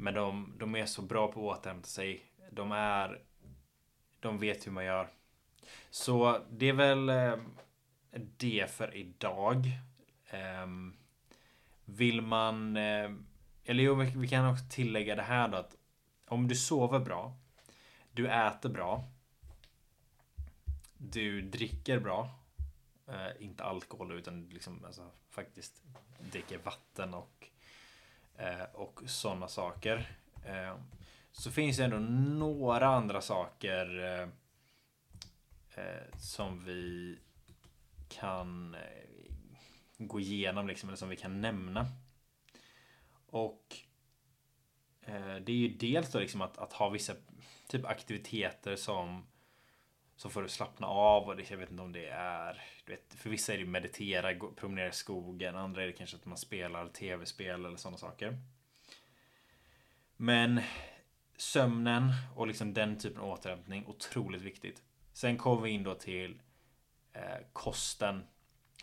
Men 0.00 0.14
de, 0.14 0.54
de 0.58 0.76
är 0.76 0.86
så 0.86 1.02
bra 1.02 1.32
på 1.32 1.52
att 1.52 1.58
återhämta 1.58 1.88
sig. 1.88 2.22
De 2.50 2.72
är 2.72 3.22
De 4.20 4.38
vet 4.38 4.66
hur 4.66 4.72
man 4.72 4.84
gör. 4.84 5.08
Så 5.90 6.44
det 6.50 6.68
är 6.68 6.72
väl 6.72 7.08
eh, 7.08 7.36
det 8.36 8.70
för 8.70 8.96
idag. 8.96 9.66
Ehm, 10.30 10.96
vill 11.84 12.20
man 12.20 12.76
eh, 12.76 13.10
Eller 13.64 13.84
jo, 13.84 13.94
vi 13.94 14.28
kan 14.28 14.52
också 14.52 14.64
tillägga 14.70 15.16
det 15.16 15.22
här 15.22 15.48
då 15.48 15.56
att 15.56 15.76
Om 16.28 16.48
du 16.48 16.54
sover 16.54 16.98
bra 16.98 17.36
Du 18.12 18.28
äter 18.28 18.68
bra 18.68 19.04
Du 20.96 21.42
dricker 21.42 22.00
bra 22.00 22.30
eh, 23.06 23.44
Inte 23.44 23.64
alkohol 23.64 24.12
utan 24.12 24.48
liksom 24.48 24.84
alltså, 24.84 25.10
faktiskt 25.30 25.82
dricker 26.32 26.58
vatten 26.58 27.14
och 27.14 27.48
Eh, 28.38 28.62
och 28.74 29.00
sådana 29.06 29.48
saker. 29.48 30.16
Eh, 30.44 30.76
så 31.32 31.50
finns 31.50 31.76
det 31.76 31.84
ändå 31.84 31.98
några 31.98 32.86
andra 32.86 33.20
saker 33.20 34.04
eh, 35.76 36.18
som 36.18 36.64
vi 36.64 37.18
kan 38.08 38.76
gå 39.98 40.20
igenom 40.20 40.66
liksom, 40.66 40.88
eller 40.88 40.96
som 40.96 41.08
vi 41.08 41.16
kan 41.16 41.40
nämna. 41.40 41.86
Och 43.26 43.76
det 45.40 45.52
är 45.52 45.56
ju 45.56 45.68
dels 45.68 46.12
då 46.12 46.18
liksom 46.18 46.40
att, 46.40 46.58
att 46.58 46.72
ha 46.72 46.88
vissa 46.88 47.14
typ 47.68 47.84
aktiviteter 47.84 48.76
som 48.76 49.26
som 50.16 50.30
får 50.30 50.42
du 50.42 50.48
slappna 50.48 50.86
av 50.86 51.28
och 51.28 51.36
det, 51.36 51.50
jag 51.50 51.58
vet 51.58 51.70
inte 51.70 51.82
om 51.82 51.92
det 51.92 52.06
är 52.06 52.62
Typ 52.88 52.98
vet, 52.98 53.14
För 53.14 53.30
vissa 53.30 53.54
är 53.54 53.58
det 53.58 53.64
meditera, 53.64 54.34
promenera 54.56 54.88
i 54.88 54.92
skogen 54.92 55.56
Andra 55.56 55.82
är 55.82 55.86
det 55.86 55.92
kanske 55.92 56.16
att 56.16 56.26
man 56.26 56.38
spelar 56.38 56.88
tv-spel 56.88 57.64
eller 57.64 57.76
sådana 57.76 57.98
saker. 57.98 58.38
Men 60.16 60.60
Sömnen 61.36 62.12
och 62.34 62.46
liksom 62.46 62.74
den 62.74 62.98
typen 62.98 63.20
av 63.20 63.28
återhämtning 63.28 63.86
otroligt 63.86 64.42
viktigt. 64.42 64.82
Sen 65.12 65.36
kommer 65.36 65.62
vi 65.62 65.70
in 65.70 65.82
då 65.82 65.94
till 65.94 66.40
eh, 67.12 67.38
Kosten 67.52 68.22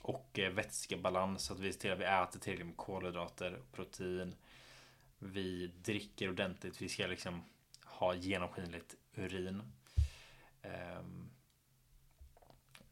Och 0.02 0.40
eh, 0.40 0.52
vätskebalans 0.52 1.46
så 1.46 1.54
att 1.54 1.60
vi 1.60 1.74
ser 1.74 1.80
till 1.80 1.92
att 1.92 2.00
vi 2.00 2.04
äter 2.04 2.40
tillräckligt 2.40 2.68
med 2.68 2.78
kolhydrater 2.78 3.54
och 3.54 3.72
protein. 3.72 4.36
Vi 5.20 5.68
dricker 5.68 6.30
ordentligt 6.30 6.82
Vi 6.82 6.90
ska 6.90 7.08
liksom 7.08 7.44
ha 7.84 8.16
genomskinligt 8.16 8.96
urin. 9.16 9.62
Um, 10.64 11.35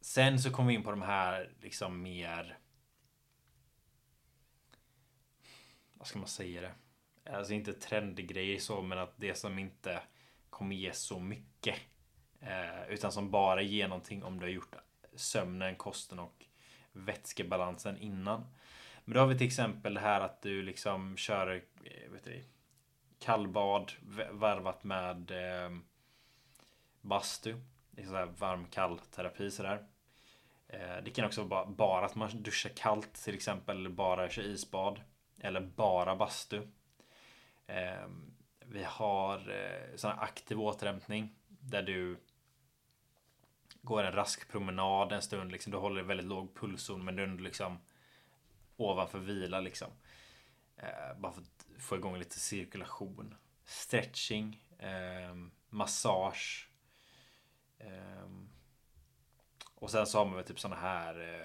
sen 0.03 0.39
så 0.39 0.51
kommer 0.51 0.69
vi 0.69 0.75
in 0.75 0.83
på 0.83 0.91
de 0.91 1.01
här 1.01 1.49
liksom 1.61 2.01
mer 2.01 2.57
Vad 5.93 6.07
ska 6.07 6.19
man 6.19 6.27
säga 6.27 6.61
det? 6.61 6.73
Alltså 7.31 7.53
inte 7.53 7.73
trendgrejer 7.73 8.59
så 8.59 8.81
men 8.81 8.97
att 8.97 9.13
det 9.15 9.35
som 9.35 9.59
inte 9.59 10.01
kommer 10.49 10.75
ge 10.75 10.93
så 10.93 11.19
mycket. 11.19 11.75
Eh, 12.39 12.89
utan 12.89 13.11
som 13.11 13.31
bara 13.31 13.61
ger 13.61 13.87
någonting 13.87 14.23
om 14.23 14.39
du 14.39 14.45
har 14.45 14.51
gjort 14.51 14.75
sömnen, 15.15 15.75
kosten 15.75 16.19
och 16.19 16.45
vätskebalansen 16.91 17.97
innan. 17.97 18.45
Men 19.05 19.13
då 19.13 19.19
har 19.19 19.27
vi 19.27 19.37
till 19.37 19.47
exempel 19.47 19.93
det 19.93 19.99
här 19.99 20.21
att 20.21 20.41
du 20.41 20.63
liksom 20.63 21.17
kör 21.17 21.63
eh, 21.83 22.11
vet 22.11 22.23
du, 22.23 22.43
kallbad 23.19 23.91
varvat 24.31 24.83
med 24.83 25.31
eh, 25.31 25.77
bastu. 27.01 27.55
Det 27.91 28.01
är 28.01 28.05
sådär 28.05 28.25
varm 28.25 28.65
kall 28.65 28.99
terapi 28.99 29.51
sådär. 29.51 29.87
Eh, 30.67 30.97
det 31.03 31.11
kan 31.11 31.25
också 31.25 31.43
vara 31.43 31.65
bara 31.65 32.05
att 32.05 32.15
man 32.15 32.43
duschar 32.43 32.69
kallt 32.69 33.13
till 33.13 33.35
exempel. 33.35 33.77
Eller 33.77 33.89
bara 33.89 34.29
kör 34.29 34.43
isbad. 34.43 35.01
Eller 35.39 35.61
bara 35.61 36.15
bastu. 36.15 36.67
Eh, 37.67 38.07
vi 38.65 38.83
har 38.83 39.37
eh, 39.37 39.95
sån 39.95 40.11
här 40.11 40.23
aktiv 40.23 40.61
återhämtning. 40.61 41.35
Där 41.47 41.81
du 41.81 42.17
går 43.81 44.03
en 44.03 44.13
rask 44.13 44.51
promenad 44.51 45.11
en 45.11 45.21
stund. 45.21 45.51
Liksom, 45.51 45.71
du 45.71 45.77
håller 45.77 46.03
väldigt 46.03 46.27
låg 46.27 46.55
pulszon 46.55 47.05
men 47.05 47.15
du 47.15 47.23
är 47.23 47.27
ändå 47.27 47.43
liksom 47.43 47.79
ovanför 48.77 49.19
vila 49.19 49.59
liksom. 49.59 49.87
Bara 51.17 51.31
för 51.31 51.41
att 51.41 51.65
få 51.79 51.95
igång 51.95 52.17
lite 52.17 52.39
cirkulation. 52.39 53.35
Stretching. 53.63 54.63
Massage. 55.69 56.69
Och 59.83 59.91
sen 59.91 60.07
så 60.07 60.17
har 60.17 60.25
man 60.25 60.35
väl 60.35 60.43
typ 60.43 60.59
såna 60.59 60.75
här 60.75 61.43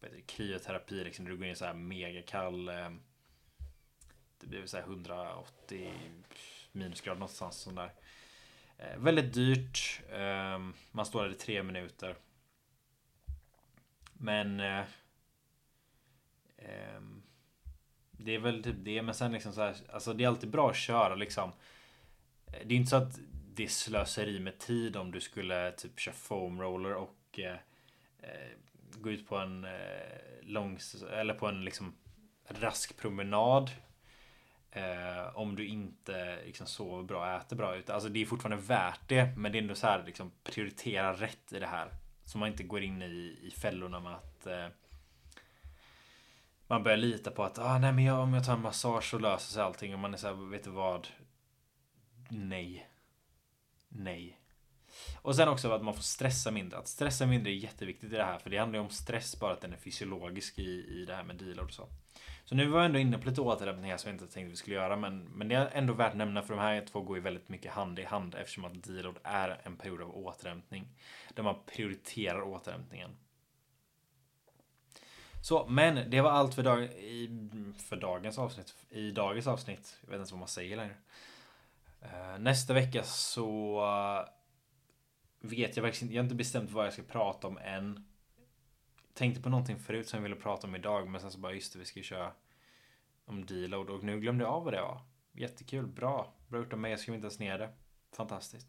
eh, 0.00 0.08
kryoterapi 0.26 1.04
liksom. 1.04 1.24
Du 1.24 1.36
går 1.36 1.46
in 1.46 1.52
i 1.52 1.56
så 1.56 1.64
här 1.64 1.74
megakall. 1.74 2.68
Eh, 2.68 2.90
det 4.40 4.46
blir 4.46 4.58
väl 4.58 4.68
så 4.68 4.76
här 4.76 4.84
180 4.84 5.92
minusgrader 6.72 7.18
någonstans 7.18 7.56
sån 7.56 7.74
där. 7.74 7.92
Eh, 8.78 8.98
väldigt 8.98 9.34
dyrt. 9.34 10.00
Eh, 10.10 10.58
man 10.90 11.06
står 11.06 11.22
där 11.22 11.30
i 11.30 11.34
tre 11.34 11.62
minuter. 11.62 12.16
Men 14.12 14.60
eh, 14.60 14.84
eh, 16.56 17.00
det 18.10 18.34
är 18.34 18.38
väl 18.38 18.62
typ 18.62 18.76
det. 18.78 19.02
Men 19.02 19.14
sen 19.14 19.32
liksom 19.32 19.52
så 19.52 19.60
här. 19.60 19.76
Alltså 19.92 20.12
det 20.12 20.24
är 20.24 20.28
alltid 20.28 20.50
bra 20.50 20.70
att 20.70 20.76
köra 20.76 21.14
liksom. 21.14 21.52
Det 22.46 22.74
är 22.74 22.78
inte 22.78 22.90
så 22.90 22.96
att 22.96 23.18
det 23.54 23.64
är 23.64 23.68
slöseri 23.68 24.40
med 24.40 24.58
tid 24.58 24.96
om 24.96 25.10
du 25.10 25.20
skulle 25.20 25.72
typ 25.72 26.00
köra 26.00 26.14
foam 26.14 26.60
roller 26.60 26.94
och 26.94 27.38
eh, 27.38 27.56
Eh, 28.22 28.50
gå 29.00 29.10
ut 29.10 29.28
på 29.28 29.36
en 29.36 29.64
eh, 29.64 29.70
långs 30.42 31.02
eller 31.02 31.34
på 31.34 31.46
en 31.46 31.64
liksom 31.64 31.94
rask 32.48 32.96
promenad. 32.96 33.70
Eh, 34.70 35.36
om 35.36 35.56
du 35.56 35.66
inte 35.66 36.38
liksom 36.44 36.66
sover 36.66 37.02
bra 37.02 37.20
och 37.20 37.40
äter 37.40 37.56
bra. 37.56 37.76
Alltså 37.86 38.08
det 38.08 38.22
är 38.22 38.26
fortfarande 38.26 38.66
värt 38.66 39.08
det. 39.08 39.36
Men 39.36 39.52
det 39.52 39.58
är 39.58 39.62
ändå 39.62 39.74
så 39.74 39.86
här 39.86 40.02
liksom 40.06 40.32
prioritera 40.44 41.12
rätt 41.12 41.52
i 41.52 41.58
det 41.58 41.66
här. 41.66 41.88
Så 42.24 42.38
man 42.38 42.48
inte 42.48 42.62
går 42.62 42.82
in 42.82 43.02
i, 43.02 43.38
i 43.42 43.50
fällorna 43.50 44.00
med 44.00 44.14
att 44.14 44.46
eh, 44.46 44.66
man 46.66 46.82
börjar 46.82 46.98
lita 46.98 47.30
på 47.30 47.44
att 47.44 47.58
ah, 47.58 47.78
nej, 47.78 47.92
men 47.92 48.04
jag, 48.04 48.20
om 48.20 48.34
jag 48.34 48.44
tar 48.44 48.52
en 48.52 48.60
massage 48.60 49.04
så 49.04 49.18
löser 49.18 49.52
sig 49.52 49.62
allting. 49.62 49.94
Och 49.94 50.00
man 50.00 50.14
är 50.14 50.18
så 50.18 50.26
här, 50.26 50.50
vet 50.50 50.64
du 50.64 50.70
vad? 50.70 51.08
Nej. 52.28 52.90
Nej. 53.88 54.37
Och 55.22 55.36
sen 55.36 55.48
också 55.48 55.72
att 55.72 55.82
man 55.82 55.94
får 55.94 56.02
stressa 56.02 56.50
mindre. 56.50 56.78
Att 56.78 56.88
stressa 56.88 57.26
mindre 57.26 57.52
är 57.52 57.54
jätteviktigt 57.54 58.12
i 58.12 58.16
det 58.16 58.24
här. 58.24 58.38
För 58.38 58.50
det 58.50 58.58
handlar 58.58 58.78
ju 58.78 58.84
om 58.84 58.90
stress 58.90 59.40
bara 59.40 59.52
att 59.52 59.60
den 59.60 59.72
är 59.72 59.76
fysiologisk 59.76 60.58
i, 60.58 60.86
i 61.00 61.04
det 61.06 61.14
här 61.14 61.24
med 61.24 61.36
deload 61.36 61.66
och 61.66 61.72
så. 61.72 61.88
Så 62.44 62.54
nu 62.54 62.66
var 62.66 62.78
jag 62.78 62.86
ändå 62.86 62.98
inne 62.98 63.18
på 63.18 63.28
lite 63.28 63.40
återhämtningar 63.40 63.96
som 63.96 64.08
jag 64.08 64.14
inte 64.14 64.34
tänkte 64.34 64.50
vi 64.50 64.56
skulle 64.56 64.76
göra. 64.76 64.96
Men, 64.96 65.24
men 65.24 65.48
det 65.48 65.54
är 65.54 65.70
ändå 65.72 65.92
värt 65.92 66.10
att 66.10 66.16
nämna 66.16 66.42
för 66.42 66.54
de 66.54 66.60
här 66.60 66.86
två 66.92 67.00
går 67.00 67.16
ju 67.16 67.22
väldigt 67.22 67.48
mycket 67.48 67.72
hand 67.72 67.98
i 67.98 68.04
hand. 68.04 68.34
Eftersom 68.34 68.64
att 68.64 68.84
deload 68.84 69.18
är 69.22 69.60
en 69.64 69.76
period 69.76 70.02
av 70.02 70.16
återhämtning. 70.16 70.88
Där 71.34 71.42
man 71.42 71.56
prioriterar 71.66 72.42
återhämtningen. 72.42 73.10
Så, 75.42 75.66
men 75.68 76.10
det 76.10 76.20
var 76.20 76.30
allt 76.30 76.54
för, 76.54 76.62
dag, 76.62 76.84
i, 76.84 77.30
för 77.88 77.96
dagens 77.96 78.38
avsnitt. 78.38 78.74
I 78.90 79.10
dagens 79.10 79.46
avsnitt. 79.46 79.98
Jag 80.00 80.10
vet 80.10 80.20
inte 80.20 80.32
vad 80.32 80.38
man 80.38 80.48
säger 80.48 80.76
längre. 80.76 80.94
Eh, 82.02 82.38
nästa 82.38 82.74
vecka 82.74 83.02
så 83.02 83.80
vet 85.40 85.76
jag 85.76 85.84
faktiskt 85.84 86.02
inte 86.02 86.14
Jag 86.14 86.22
har 86.22 86.24
inte 86.24 86.34
bestämt 86.34 86.70
vad 86.70 86.86
jag 86.86 86.92
ska 86.92 87.02
prata 87.02 87.46
om 87.46 87.58
än. 87.58 88.04
Tänkte 89.14 89.42
på 89.42 89.48
någonting 89.48 89.78
förut 89.78 90.08
som 90.08 90.16
jag 90.16 90.22
ville 90.22 90.36
prata 90.36 90.66
om 90.66 90.74
idag. 90.74 91.08
Men 91.08 91.20
sen 91.20 91.30
så 91.30 91.38
bara 91.38 91.52
just 91.52 91.72
det, 91.72 91.78
vi 91.78 91.84
ska 91.84 92.02
köra 92.02 92.32
om 93.24 93.46
deload. 93.46 93.90
Och 93.90 94.04
nu 94.04 94.20
glömde 94.20 94.44
jag 94.44 94.52
av 94.52 94.64
vad 94.64 94.72
det 94.72 94.80
var. 94.80 95.00
Jättekul, 95.32 95.86
bra. 95.86 96.34
Bra 96.48 96.60
gjort 96.60 96.72
av 96.72 96.78
mig. 96.78 96.90
Jag 96.90 97.00
skrev 97.00 97.14
inte 97.14 97.24
ens 97.24 97.38
ner 97.38 97.58
det. 97.58 97.70
Fantastiskt. 98.12 98.68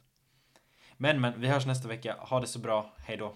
Men 0.97 1.21
men, 1.21 1.41
vi 1.41 1.47
hörs 1.47 1.65
nästa 1.65 1.87
vecka. 1.87 2.15
Ha 2.19 2.39
det 2.39 2.47
så 2.47 2.59
bra. 2.59 2.93
Hej 2.97 3.17
då. 3.17 3.35